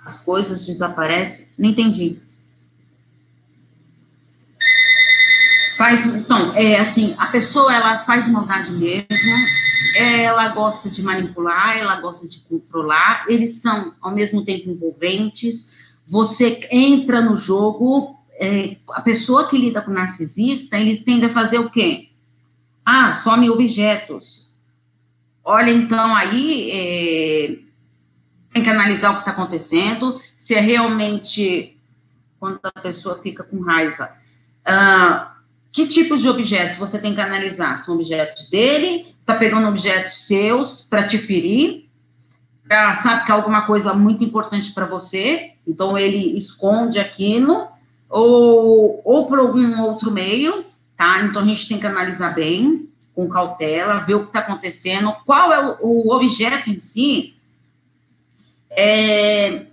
As 0.05 0.19
coisas 0.19 0.67
desaparecem, 0.67 1.49
não 1.57 1.71
entendi. 1.71 2.21
Faz, 5.77 6.07
então, 6.07 6.55
é 6.55 6.79
assim, 6.79 7.15
a 7.19 7.27
pessoa, 7.27 7.73
ela 7.75 7.99
faz 8.01 8.29
maldade 8.29 8.73
mesmo, 8.73 9.07
ela 9.97 10.49
gosta 10.49 10.91
de 10.91 11.03
manipular, 11.03 11.77
ela 11.77 12.01
gosta 12.01 12.29
de 12.29 12.41
controlar, 12.41 13.25
eles 13.29 13.61
são, 13.61 13.95
ao 14.01 14.13
mesmo 14.13 14.45
tempo, 14.45 14.71
envolventes, 14.71 15.73
você 16.07 16.69
entra 16.71 17.21
no 17.21 17.37
jogo, 17.37 18.17
é, 18.35 18.77
a 18.91 19.01
pessoa 19.01 19.49
que 19.49 19.57
lida 19.57 19.81
com 19.81 19.91
narcisista, 19.91 20.79
eles 20.79 21.03
tendem 21.03 21.29
a 21.29 21.33
fazer 21.33 21.59
o 21.59 21.71
quê? 21.71 22.12
Ah, 22.85 23.15
some 23.15 23.49
objetos. 23.49 24.53
Olha, 25.45 25.71
então, 25.71 26.15
aí, 26.15 26.71
é, 26.71 27.59
tem 28.53 28.63
que 28.63 28.71
analisar 28.71 29.11
o 29.11 29.15
que 29.15 29.21
está 29.21 29.33
acontecendo, 29.33 30.21
se 30.37 30.55
é 30.55 30.61
realmente, 30.61 31.77
quando 32.39 32.61
a 32.63 32.81
pessoa 32.81 33.19
fica 33.19 33.43
com 33.43 33.61
raiva, 33.61 34.13
ah, 34.65 35.37
que 35.73 35.87
tipos 35.87 36.21
de 36.21 36.29
objetos 36.29 36.77
você 36.77 37.01
tem 37.01 37.15
que 37.15 37.21
analisar? 37.21 37.79
São 37.79 37.95
objetos 37.95 38.49
dele, 38.49 39.15
tá 39.25 39.35
pegando 39.35 39.69
objetos 39.69 40.27
seus 40.27 40.83
para 40.83 41.07
te 41.07 41.19
ferir, 41.19 41.89
pra, 42.63 42.95
sabe 42.95 43.25
que 43.25 43.33
é 43.33 43.35
alguma 43.35 43.63
coisa 43.63 43.95
muito 43.95 44.23
importante 44.23 44.73
para 44.73 44.87
você, 44.87 45.53
então 45.67 45.97
ele 45.97 46.37
esconde 46.37 47.01
aquilo, 47.01 47.69
ou, 48.09 49.01
ou 49.05 49.27
por 49.27 49.39
algum 49.39 49.81
outro 49.81 50.11
meio, 50.11 50.65
tá? 51.03 51.21
Então 51.23 51.43
a 51.43 51.45
gente 51.45 51.67
tem 51.67 51.81
que 51.81 51.87
analisar 51.87 52.33
bem, 52.33 52.89
com 53.13 53.29
cautela, 53.29 53.99
ver 53.99 54.15
o 54.15 54.21
que 54.21 54.27
está 54.27 54.39
acontecendo, 54.39 55.13
qual 55.27 55.53
é 55.53 55.79
o, 55.81 56.15
objeto 56.15 56.71
em 56.71 56.79
si. 56.79 57.35
É, 58.71 59.67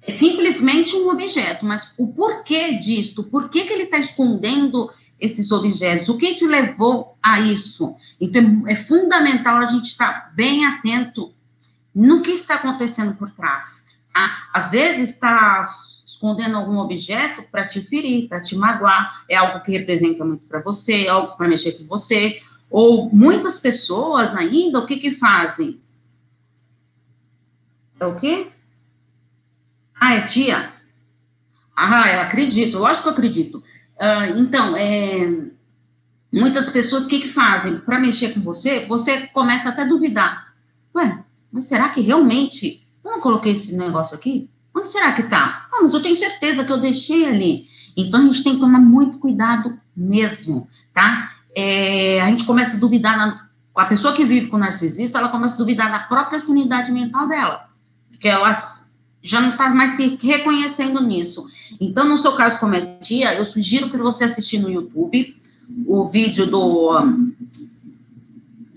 é 0.00 0.10
simplesmente 0.10 0.96
um 0.96 1.10
objeto, 1.10 1.66
mas 1.66 1.92
o 1.98 2.06
porquê 2.06 2.78
disto, 2.78 3.24
por 3.24 3.50
que, 3.50 3.64
que 3.64 3.72
ele 3.74 3.82
está 3.82 3.98
escondendo 3.98 4.90
esses 5.20 5.52
objetos, 5.52 6.08
o 6.08 6.16
que 6.16 6.34
te 6.34 6.46
levou 6.46 7.18
a 7.22 7.40
isso? 7.40 7.94
Então, 8.18 8.64
é, 8.66 8.72
é 8.72 8.76
fundamental 8.76 9.56
a 9.56 9.66
gente 9.66 9.90
estar 9.90 10.32
bem 10.34 10.64
atento 10.64 11.34
no 11.94 12.22
que 12.22 12.30
está 12.30 12.54
acontecendo 12.54 13.14
por 13.16 13.30
trás. 13.32 13.84
Tá? 14.14 14.48
Às 14.54 14.70
vezes 14.70 15.10
está 15.10 15.62
escondendo 16.08 16.56
algum 16.56 16.78
objeto 16.78 17.42
para 17.52 17.68
te 17.68 17.82
ferir, 17.82 18.28
para 18.28 18.40
te 18.40 18.56
magoar, 18.56 19.26
é 19.28 19.36
algo 19.36 19.62
que 19.62 19.72
representa 19.72 20.24
muito 20.24 20.42
para 20.44 20.62
você, 20.62 21.04
é 21.04 21.08
algo 21.10 21.36
para 21.36 21.46
mexer 21.46 21.72
com 21.72 21.84
você, 21.84 22.40
ou 22.70 23.10
muitas 23.14 23.60
pessoas 23.60 24.34
ainda, 24.34 24.78
o 24.78 24.86
que 24.86 24.96
que 24.96 25.10
fazem? 25.10 25.82
É 28.00 28.06
o 28.06 28.16
quê? 28.16 28.46
Ah, 30.00 30.14
é 30.14 30.22
tia? 30.22 30.72
Ah, 31.76 32.10
eu 32.10 32.20
acredito, 32.22 32.78
lógico 32.78 33.02
que 33.02 33.08
eu 33.08 33.12
acredito. 33.12 33.58
Uh, 33.96 34.38
então, 34.38 34.74
é, 34.78 35.28
muitas 36.32 36.70
pessoas, 36.70 37.04
o 37.04 37.08
que, 37.10 37.20
que 37.20 37.28
fazem? 37.28 37.80
Para 37.80 37.98
mexer 37.98 38.32
com 38.32 38.40
você, 38.40 38.80
você 38.86 39.26
começa 39.26 39.68
até 39.68 39.82
a 39.82 39.86
duvidar. 39.86 40.54
Ué, 40.94 41.22
mas 41.52 41.66
será 41.66 41.90
que 41.90 42.00
realmente 42.00 42.88
eu 43.04 43.10
não 43.10 43.20
coloquei 43.20 43.52
esse 43.52 43.76
negócio 43.76 44.16
aqui? 44.16 44.48
Onde 44.78 44.90
será 44.90 45.12
que 45.12 45.24
tá? 45.24 45.67
Ah, 45.78 45.82
mas 45.82 45.94
eu 45.94 46.02
tenho 46.02 46.14
certeza 46.14 46.64
que 46.64 46.72
eu 46.72 46.78
deixei 46.78 47.24
ali. 47.24 47.66
Então, 47.96 48.20
a 48.20 48.24
gente 48.24 48.42
tem 48.42 48.54
que 48.54 48.60
tomar 48.60 48.80
muito 48.80 49.18
cuidado 49.18 49.78
mesmo, 49.96 50.68
tá? 50.92 51.32
É, 51.54 52.20
a 52.20 52.26
gente 52.26 52.44
começa 52.44 52.76
a 52.76 52.80
duvidar 52.80 53.16
na, 53.16 53.48
a 53.74 53.84
pessoa 53.84 54.12
que 54.12 54.24
vive 54.24 54.48
com 54.48 54.58
narcisista, 54.58 55.18
ela 55.18 55.28
começa 55.28 55.54
a 55.54 55.58
duvidar 55.58 55.90
da 55.90 56.00
própria 56.00 56.38
sanidade 56.38 56.90
mental 56.90 57.28
dela. 57.28 57.68
Porque 58.10 58.28
ela 58.28 58.52
já 59.22 59.40
não 59.40 59.50
está 59.50 59.68
mais 59.70 59.92
se 59.92 60.18
reconhecendo 60.20 61.02
nisso. 61.02 61.46
Então, 61.80 62.08
no 62.08 62.18
seu 62.18 62.32
caso, 62.32 62.58
como 62.58 62.74
é 62.74 62.80
tia, 63.00 63.34
eu 63.34 63.44
sugiro 63.44 63.90
que 63.90 63.96
você 63.96 64.24
assista 64.24 64.58
no 64.58 64.70
YouTube 64.70 65.36
o 65.86 66.06
vídeo 66.06 66.46
do 66.46 66.92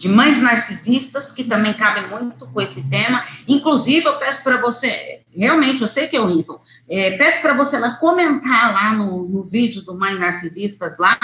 de 0.01 0.09
mães 0.09 0.41
narcisistas, 0.41 1.31
que 1.31 1.43
também 1.43 1.75
cabe 1.75 2.07
muito 2.07 2.47
com 2.47 2.59
esse 2.59 2.89
tema. 2.89 3.23
Inclusive, 3.47 4.07
eu 4.07 4.17
peço 4.17 4.43
para 4.43 4.57
você, 4.57 5.21
realmente, 5.31 5.83
eu 5.83 5.87
sei 5.87 6.07
que 6.07 6.17
é 6.17 6.19
horrível, 6.19 6.59
é, 6.89 7.11
peço 7.17 7.39
para 7.39 7.53
você 7.53 7.77
lá 7.77 7.91
comentar 7.97 8.73
lá 8.73 8.93
no, 8.93 9.29
no 9.29 9.43
vídeo 9.43 9.83
do 9.83 9.95
Mães 9.95 10.19
Narcisistas 10.19 10.97
lá, 10.97 11.19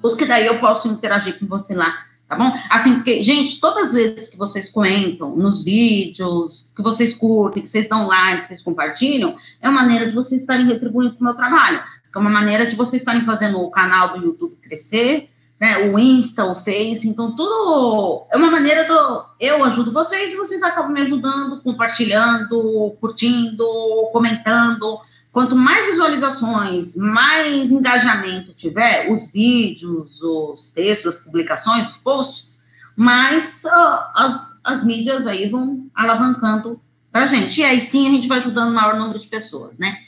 tudo 0.00 0.16
que 0.16 0.24
daí 0.24 0.46
eu 0.46 0.58
posso 0.58 0.88
interagir 0.88 1.38
com 1.38 1.46
você 1.46 1.74
lá 1.74 2.08
tá 2.28 2.36
bom? 2.36 2.52
Assim, 2.68 2.96
porque, 2.96 3.22
gente, 3.22 3.58
todas 3.58 3.84
as 3.84 3.92
vezes 3.94 4.28
que 4.28 4.36
vocês 4.36 4.68
comentam 4.68 5.34
nos 5.34 5.64
vídeos, 5.64 6.74
que 6.76 6.82
vocês 6.82 7.14
curtem, 7.14 7.62
que 7.62 7.68
vocês 7.70 7.88
dão 7.88 8.06
like, 8.06 8.42
que 8.42 8.48
vocês 8.48 8.62
compartilham, 8.62 9.34
é 9.62 9.68
uma 9.68 9.80
maneira 9.80 10.04
de 10.04 10.14
vocês 10.14 10.42
estarem 10.42 10.66
retribuindo 10.66 11.16
o 11.18 11.24
meu 11.24 11.32
trabalho. 11.32 11.82
É 12.14 12.18
uma 12.18 12.28
maneira 12.28 12.66
de 12.66 12.76
vocês 12.76 13.00
estarem 13.00 13.22
fazendo 13.22 13.58
o 13.58 13.70
canal 13.70 14.12
do 14.12 14.26
YouTube 14.26 14.58
crescer, 14.60 15.30
né? 15.60 15.90
O 15.90 15.98
Insta, 15.98 16.44
o 16.44 16.54
Face, 16.54 17.08
então 17.08 17.34
tudo 17.34 18.26
é 18.30 18.36
uma 18.36 18.50
maneira 18.50 18.84
do 18.86 19.24
eu 19.40 19.64
ajudo 19.64 19.90
vocês 19.90 20.32
e 20.32 20.36
vocês 20.36 20.62
acabam 20.62 20.92
me 20.92 21.00
ajudando, 21.00 21.60
compartilhando, 21.62 22.96
curtindo, 23.00 23.64
comentando. 24.12 25.00
Quanto 25.32 25.54
mais 25.54 25.86
visualizações, 25.86 26.96
mais 26.96 27.70
engajamento 27.70 28.54
tiver, 28.54 29.12
os 29.12 29.30
vídeos, 29.30 30.22
os 30.22 30.70
textos, 30.70 31.16
as 31.16 31.22
publicações, 31.22 31.88
os 31.88 31.96
posts, 31.98 32.64
mais 32.96 33.62
uh, 33.64 34.10
as, 34.14 34.60
as 34.64 34.82
mídias 34.82 35.26
aí 35.26 35.48
vão 35.48 35.88
alavancando 35.94 36.80
para 37.12 37.22
a 37.22 37.26
gente. 37.26 37.60
E 37.60 37.64
aí 37.64 37.80
sim 37.80 38.08
a 38.08 38.10
gente 38.10 38.26
vai 38.26 38.38
ajudando 38.38 38.70
o 38.70 38.74
maior 38.74 38.96
número 38.96 39.18
de 39.18 39.26
pessoas, 39.26 39.78
né? 39.78 39.98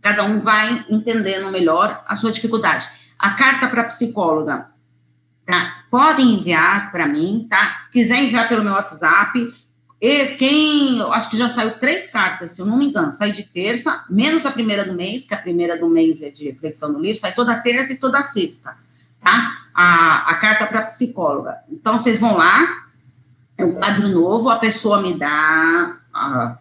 Cada 0.00 0.22
um 0.22 0.40
vai 0.40 0.86
entendendo 0.88 1.50
melhor 1.50 2.02
a 2.06 2.14
sua 2.14 2.30
dificuldade. 2.30 2.86
A 3.18 3.30
carta 3.30 3.68
para 3.68 3.84
psicóloga, 3.84 4.68
tá? 5.44 5.84
Podem 5.90 6.34
enviar 6.34 6.90
para 6.90 7.06
mim, 7.06 7.46
tá? 7.48 7.88
Quiser 7.92 8.22
enviar 8.22 8.48
pelo 8.48 8.62
meu 8.64 8.74
WhatsApp, 8.74 9.52
e 10.00 10.26
quem, 10.36 11.00
acho 11.12 11.30
que 11.30 11.38
já 11.38 11.48
saiu 11.48 11.78
três 11.78 12.10
cartas, 12.10 12.52
se 12.52 12.60
eu 12.60 12.66
não 12.66 12.76
me 12.76 12.86
engano, 12.86 13.12
sai 13.12 13.32
de 13.32 13.44
terça, 13.44 14.04
menos 14.10 14.44
a 14.44 14.50
primeira 14.50 14.84
do 14.84 14.92
mês, 14.92 15.24
que 15.26 15.34
a 15.34 15.38
primeira 15.38 15.78
do 15.78 15.88
mês 15.88 16.20
é 16.22 16.30
de 16.30 16.44
reflexão 16.44 16.92
do 16.92 17.00
livro, 17.00 17.18
sai 17.18 17.32
toda 17.32 17.58
terça 17.60 17.94
e 17.94 17.98
toda 17.98 18.22
sexta, 18.22 18.76
tá? 19.22 19.56
A, 19.74 20.30
a 20.30 20.34
carta 20.34 20.66
para 20.66 20.82
psicóloga. 20.82 21.56
Então, 21.70 21.96
vocês 21.96 22.20
vão 22.20 22.36
lá, 22.36 22.86
é 23.56 23.64
um 23.64 23.72
quadro 23.72 24.08
novo, 24.08 24.50
a 24.50 24.58
pessoa 24.58 25.00
me 25.00 25.18
dá 25.18 25.96
a 26.12 26.58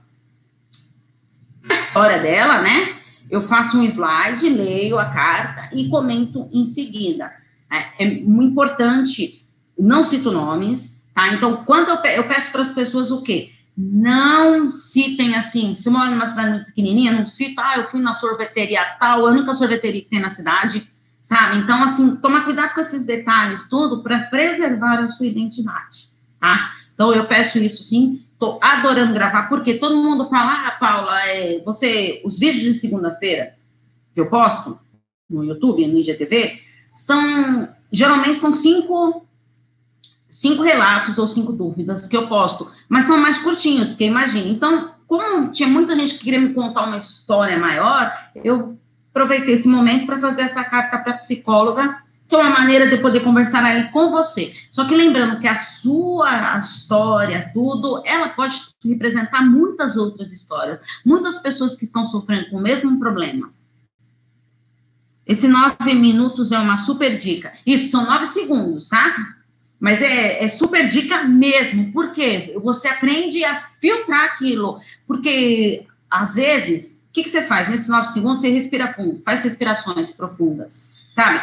história 1.74 2.20
dela, 2.20 2.62
né? 2.62 2.95
Eu 3.30 3.42
faço 3.42 3.78
um 3.78 3.84
slide, 3.84 4.48
leio 4.50 4.98
a 4.98 5.06
carta 5.06 5.76
e 5.76 5.90
comento 5.90 6.50
em 6.52 6.66
seguida. 6.66 7.32
É, 7.72 8.06
é 8.06 8.20
muito 8.22 8.52
importante, 8.52 9.46
não 9.78 10.04
cito 10.04 10.32
nomes, 10.32 11.06
Tá? 11.16 11.34
Então, 11.34 11.64
quando 11.64 11.88
eu, 11.88 12.12
eu 12.12 12.28
peço 12.28 12.52
para 12.52 12.62
as 12.62 12.72
pessoas 12.72 13.10
o 13.10 13.22
quê? 13.22 13.54
Não 13.76 14.72
citem 14.72 15.36
assim, 15.36 15.76
se 15.78 15.90
mora 15.90 16.12
numa 16.12 16.28
cidade 16.28 16.66
pequenininha, 16.66 17.14
não 17.14 17.26
cita, 17.26 17.62
ah, 17.66 17.78
eu 17.78 17.86
fui 17.86 18.02
na 18.02 18.14
sorveteria 18.14 18.84
tal, 19.00 19.26
a 19.26 19.30
única 19.32 19.54
sorveteria 19.56 20.02
que 20.02 20.10
tem 20.10 20.20
na 20.20 20.30
cidade, 20.30 20.86
sabe? 21.22 21.58
Então, 21.58 21.82
assim, 21.84 22.18
toma 22.18 22.42
cuidado 22.42 22.74
com 22.74 22.82
esses 22.82 23.06
detalhes, 23.06 23.68
tudo, 23.70 24.04
para 24.04 24.26
preservar 24.26 25.00
a 25.00 25.10
sua 25.10 25.26
identidade, 25.26 26.10
tá? 26.40 26.72
Então, 26.94 27.14
eu 27.14 27.26
peço 27.26 27.58
isso 27.60 27.82
sim, 27.84 28.25
tô 28.46 28.60
adorando 28.62 29.14
gravar, 29.14 29.50
porque 29.50 29.76
todo 29.76 29.98
mundo 29.98 30.30
fala, 30.30 30.68
ah, 30.68 30.72
Paula, 30.72 31.22
é, 31.28 31.62
você, 31.64 32.22
os 32.24 32.38
vídeos 32.38 32.64
de 32.64 32.74
segunda-feira 32.74 33.56
que 34.14 34.22
eu 34.22 34.30
posto 34.30 34.80
no 35.30 35.44
YouTube, 35.44 35.88
no 35.88 36.00
IGTV, 36.00 36.60
são, 36.94 37.68
geralmente 37.92 38.38
são 38.38 38.54
cinco 38.54 39.26
cinco 40.28 40.64
relatos 40.64 41.18
ou 41.18 41.28
cinco 41.28 41.54
dúvidas 41.54 42.08
que 42.08 42.18
eu 42.18 42.28
posto, 42.28 42.70
mas 42.90 43.06
são 43.06 43.18
mais 43.18 43.40
curtinhos, 43.40 43.90
porque 43.90 44.06
imagina. 44.06 44.50
Então, 44.50 44.92
como 45.08 45.50
tinha 45.50 45.70
muita 45.70 45.96
gente 45.96 46.16
que 46.16 46.26
queria 46.26 46.40
me 46.40 46.54
contar 46.54 46.84
uma 46.84 46.98
história 46.98 47.58
maior, 47.58 48.12
eu 48.44 48.78
aproveitei 49.12 49.54
esse 49.54 49.68
momento 49.68 50.06
para 50.06 50.20
fazer 50.20 50.42
essa 50.42 50.64
carta 50.64 50.98
para 50.98 51.14
psicóloga, 51.14 52.04
que 52.28 52.36
é 52.36 52.38
uma 52.38 52.50
maneira 52.50 52.88
de 52.88 52.98
poder 52.98 53.20
conversar 53.22 53.64
ali 53.64 53.90
com 53.92 54.10
você. 54.10 54.54
Só 54.72 54.86
que 54.86 54.96
lembrando 54.96 55.40
que 55.40 55.48
a 55.48 55.62
sua 55.62 56.60
história, 56.60 57.52
tudo, 57.54 58.02
ela 58.06 58.30
pode 58.30 58.60
representar 58.84 59.44
muitas 59.44 59.96
outras 59.96 60.32
histórias, 60.32 60.80
muitas 61.06 61.38
pessoas 61.38 61.76
que 61.76 61.84
estão 61.84 62.06
sofrendo 62.06 62.50
com 62.50 62.58
o 62.58 62.62
mesmo 62.62 62.98
problema. 63.00 63.54
Esse 65.26 65.48
nove 65.48 65.94
minutos 65.96 66.52
é 66.52 66.60
uma 66.60 66.78
super 66.78 67.18
dica. 67.18 67.52
Isso, 67.66 67.90
são 67.90 68.06
nove 68.06 68.28
segundos, 68.28 68.88
tá? 68.88 69.16
Mas 69.80 70.02
é, 70.02 70.44
é 70.44 70.48
super 70.48 70.88
dica 70.88 71.24
mesmo. 71.24 71.92
Por 71.92 72.12
quê? 72.12 72.56
Você 72.62 72.88
aprende 72.88 73.44
a 73.44 73.56
filtrar 73.56 74.26
aquilo. 74.26 74.80
Porque, 75.08 75.88
às 76.10 76.36
vezes, 76.36 77.06
o 77.10 77.14
que, 77.14 77.24
que 77.24 77.30
você 77.30 77.42
faz? 77.42 77.70
Nesses 77.70 77.88
nove 77.88 78.08
segundos, 78.08 78.42
você 78.42 78.50
respira 78.50 78.94
fundo, 78.94 79.20
faz 79.22 79.44
respirações 79.44 80.12
profundas, 80.12 81.02
sabe? 81.12 81.42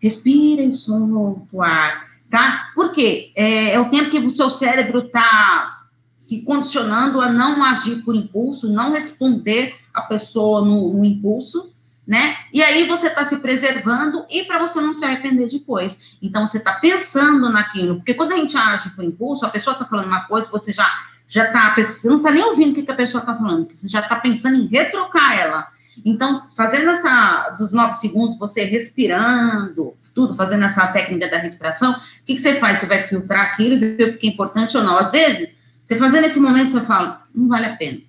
Respira 0.00 0.62
e 0.62 0.72
solta 0.72 1.42
o 1.52 1.62
ar, 1.62 2.04
tá? 2.30 2.70
Por 2.74 2.92
quê? 2.92 3.32
É, 3.34 3.74
é 3.74 3.80
o 3.80 3.90
tempo 3.90 4.10
que 4.10 4.18
o 4.18 4.30
seu 4.30 4.48
cérebro 4.48 5.00
está 5.00 5.68
se 6.16 6.44
condicionando 6.44 7.20
a 7.20 7.30
não 7.30 7.64
agir 7.64 8.02
por 8.04 8.14
impulso, 8.14 8.72
não 8.72 8.92
responder 8.92 9.76
a 9.94 10.02
pessoa 10.02 10.64
no, 10.64 10.92
no 10.92 11.04
impulso, 11.04 11.72
né? 12.06 12.36
E 12.52 12.62
aí 12.62 12.86
você 12.86 13.08
está 13.08 13.22
se 13.22 13.40
preservando 13.40 14.24
e 14.30 14.44
para 14.44 14.58
você 14.58 14.80
não 14.80 14.94
se 14.94 15.04
arrepender 15.04 15.48
depois. 15.48 16.16
Então 16.22 16.46
você 16.46 16.58
está 16.58 16.72
pensando 16.72 17.50
naquilo, 17.50 17.96
porque 17.96 18.14
quando 18.14 18.32
a 18.32 18.36
gente 18.36 18.56
age 18.56 18.90
por 18.90 19.04
impulso, 19.04 19.44
a 19.44 19.50
pessoa 19.50 19.74
está 19.74 19.84
falando 19.84 20.06
uma 20.06 20.24
coisa, 20.24 20.50
você 20.50 20.72
já 20.72 20.88
já 21.30 21.44
está, 21.44 21.74
você 21.76 22.08
não 22.08 22.16
está 22.16 22.30
nem 22.30 22.42
ouvindo 22.42 22.70
o 22.70 22.74
que, 22.74 22.82
que 22.82 22.90
a 22.90 22.96
pessoa 22.96 23.20
está 23.20 23.36
falando, 23.36 23.68
você 23.70 23.86
já 23.86 24.00
está 24.00 24.16
pensando 24.16 24.56
em 24.56 24.66
retrocar 24.66 25.38
ela. 25.38 25.68
Então, 26.04 26.34
fazendo 26.34 26.90
essa 26.90 27.50
dos 27.50 27.72
nove 27.72 27.92
segundos, 27.94 28.38
você 28.38 28.64
respirando, 28.64 29.96
tudo, 30.14 30.34
fazendo 30.34 30.64
essa 30.64 30.86
técnica 30.88 31.28
da 31.28 31.38
respiração, 31.38 31.92
o 31.92 32.24
que, 32.24 32.34
que 32.34 32.40
você 32.40 32.54
faz? 32.54 32.80
Você 32.80 32.86
vai 32.86 33.00
filtrar 33.02 33.46
aquilo 33.46 33.74
e 33.74 33.96
ver 33.96 34.08
o 34.14 34.18
que 34.18 34.26
é 34.26 34.30
importante 34.30 34.76
ou 34.76 34.82
não. 34.82 34.98
Às 34.98 35.10
vezes, 35.10 35.50
você 35.82 35.96
fazendo 35.96 36.24
esse 36.24 36.38
momento, 36.38 36.70
você 36.70 36.80
fala, 36.82 37.26
não 37.34 37.48
vale 37.48 37.66
a 37.66 37.76
pena. 37.76 38.00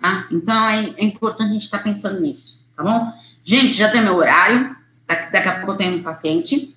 Tá? 0.00 0.26
Então, 0.30 0.68
é, 0.68 0.94
é 0.96 1.04
importante 1.04 1.50
a 1.50 1.52
gente 1.52 1.64
estar 1.64 1.78
tá 1.78 1.84
pensando 1.84 2.20
nisso, 2.20 2.66
tá 2.76 2.82
bom? 2.82 3.12
Gente, 3.44 3.72
já 3.74 3.90
tem 3.90 4.02
meu 4.02 4.16
horário, 4.16 4.76
daqui, 5.06 5.32
daqui 5.32 5.48
a 5.48 5.56
pouco 5.56 5.72
eu 5.72 5.76
tenho 5.76 5.98
um 5.98 6.02
paciente. 6.02 6.76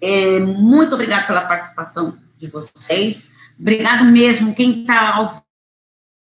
É, 0.00 0.38
muito 0.40 0.94
obrigada 0.94 1.26
pela 1.26 1.46
participação 1.46 2.16
de 2.36 2.46
vocês. 2.46 3.38
Obrigado 3.58 4.04
mesmo, 4.04 4.54
quem 4.54 4.82
está 4.82 5.16
ao 5.16 5.42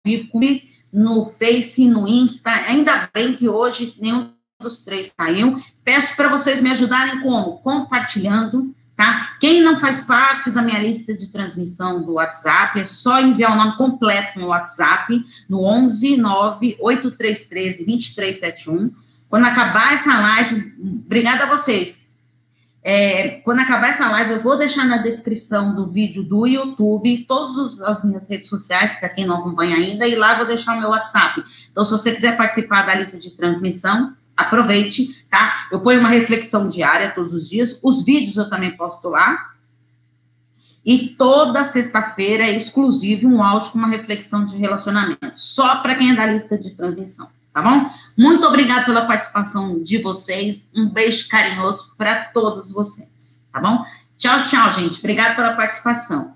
vivo 0.06 0.27
comigo 0.30 0.70
no 0.91 1.25
Face, 1.25 1.88
no 1.88 2.08
Insta. 2.08 2.51
Ainda 2.51 3.10
bem 3.13 3.36
que 3.36 3.47
hoje 3.47 3.95
nenhum 3.99 4.32
dos 4.60 4.84
três 4.84 5.13
saiu. 5.17 5.60
Peço 5.84 6.15
para 6.15 6.30
vocês 6.30 6.62
me 6.62 6.71
ajudarem 6.71 7.21
como? 7.21 7.58
Compartilhando, 7.60 8.75
tá? 8.95 9.36
Quem 9.39 9.62
não 9.62 9.77
faz 9.77 10.01
parte 10.01 10.51
da 10.51 10.62
minha 10.62 10.80
lista 10.80 11.13
de 11.15 11.32
transmissão 11.32 12.04
do 12.04 12.13
WhatsApp, 12.13 12.80
é 12.80 12.86
só 12.86 13.19
enviar 13.19 13.54
o 13.54 13.56
nome 13.56 13.77
completo 13.77 14.39
no 14.39 14.47
WhatsApp, 14.47 15.23
no 15.49 15.63
11 15.63 16.17
9 16.17 16.77
8313 16.80 17.86
2371. 17.86 18.91
Quando 19.27 19.45
acabar 19.45 19.93
essa 19.93 20.19
live, 20.19 20.73
obrigada 21.06 21.45
a 21.45 21.47
vocês. 21.47 22.00
É, 22.83 23.41
quando 23.43 23.59
acabar 23.59 23.89
essa 23.89 24.09
live, 24.09 24.31
eu 24.31 24.39
vou 24.39 24.57
deixar 24.57 24.85
na 24.85 24.97
descrição 24.97 25.75
do 25.75 25.87
vídeo 25.87 26.23
do 26.23 26.47
YouTube 26.47 27.25
todas 27.27 27.79
as 27.81 28.03
minhas 28.03 28.27
redes 28.27 28.49
sociais, 28.49 28.93
para 28.93 29.09
quem 29.09 29.25
não 29.25 29.37
acompanha 29.37 29.75
ainda, 29.75 30.07
e 30.07 30.15
lá 30.15 30.35
vou 30.35 30.47
deixar 30.47 30.75
o 30.75 30.79
meu 30.79 30.89
WhatsApp. 30.89 31.43
Então, 31.71 31.83
se 31.83 31.91
você 31.91 32.11
quiser 32.11 32.35
participar 32.35 32.83
da 32.83 32.95
lista 32.95 33.19
de 33.19 33.29
transmissão, 33.31 34.15
aproveite, 34.35 35.25
tá? 35.29 35.67
Eu 35.71 35.81
ponho 35.81 35.99
uma 35.99 36.09
reflexão 36.09 36.67
diária 36.69 37.13
todos 37.13 37.33
os 37.33 37.47
dias, 37.47 37.79
os 37.83 38.03
vídeos 38.03 38.37
eu 38.37 38.49
também 38.49 38.75
posto 38.75 39.09
lá. 39.09 39.51
E 40.83 41.09
toda 41.09 41.63
sexta-feira 41.63 42.45
é 42.45 42.57
exclusivo 42.57 43.27
um 43.27 43.43
áudio 43.43 43.71
com 43.71 43.77
uma 43.77 43.87
reflexão 43.87 44.43
de 44.43 44.57
relacionamento, 44.57 45.33
só 45.35 45.75
para 45.75 45.93
quem 45.93 46.09
é 46.11 46.15
da 46.15 46.25
lista 46.25 46.57
de 46.57 46.71
transmissão 46.71 47.29
tá 47.53 47.61
bom? 47.61 47.89
Muito 48.17 48.45
obrigada 48.47 48.85
pela 48.85 49.05
participação 49.05 49.81
de 49.81 49.97
vocês. 49.97 50.69
Um 50.75 50.89
beijo 50.89 51.27
carinhoso 51.29 51.95
para 51.97 52.25
todos 52.25 52.71
vocês, 52.71 53.47
tá 53.51 53.59
bom? 53.59 53.85
Tchau, 54.17 54.47
tchau, 54.49 54.71
gente. 54.71 54.99
Obrigada 54.99 55.35
pela 55.35 55.55
participação. 55.55 56.35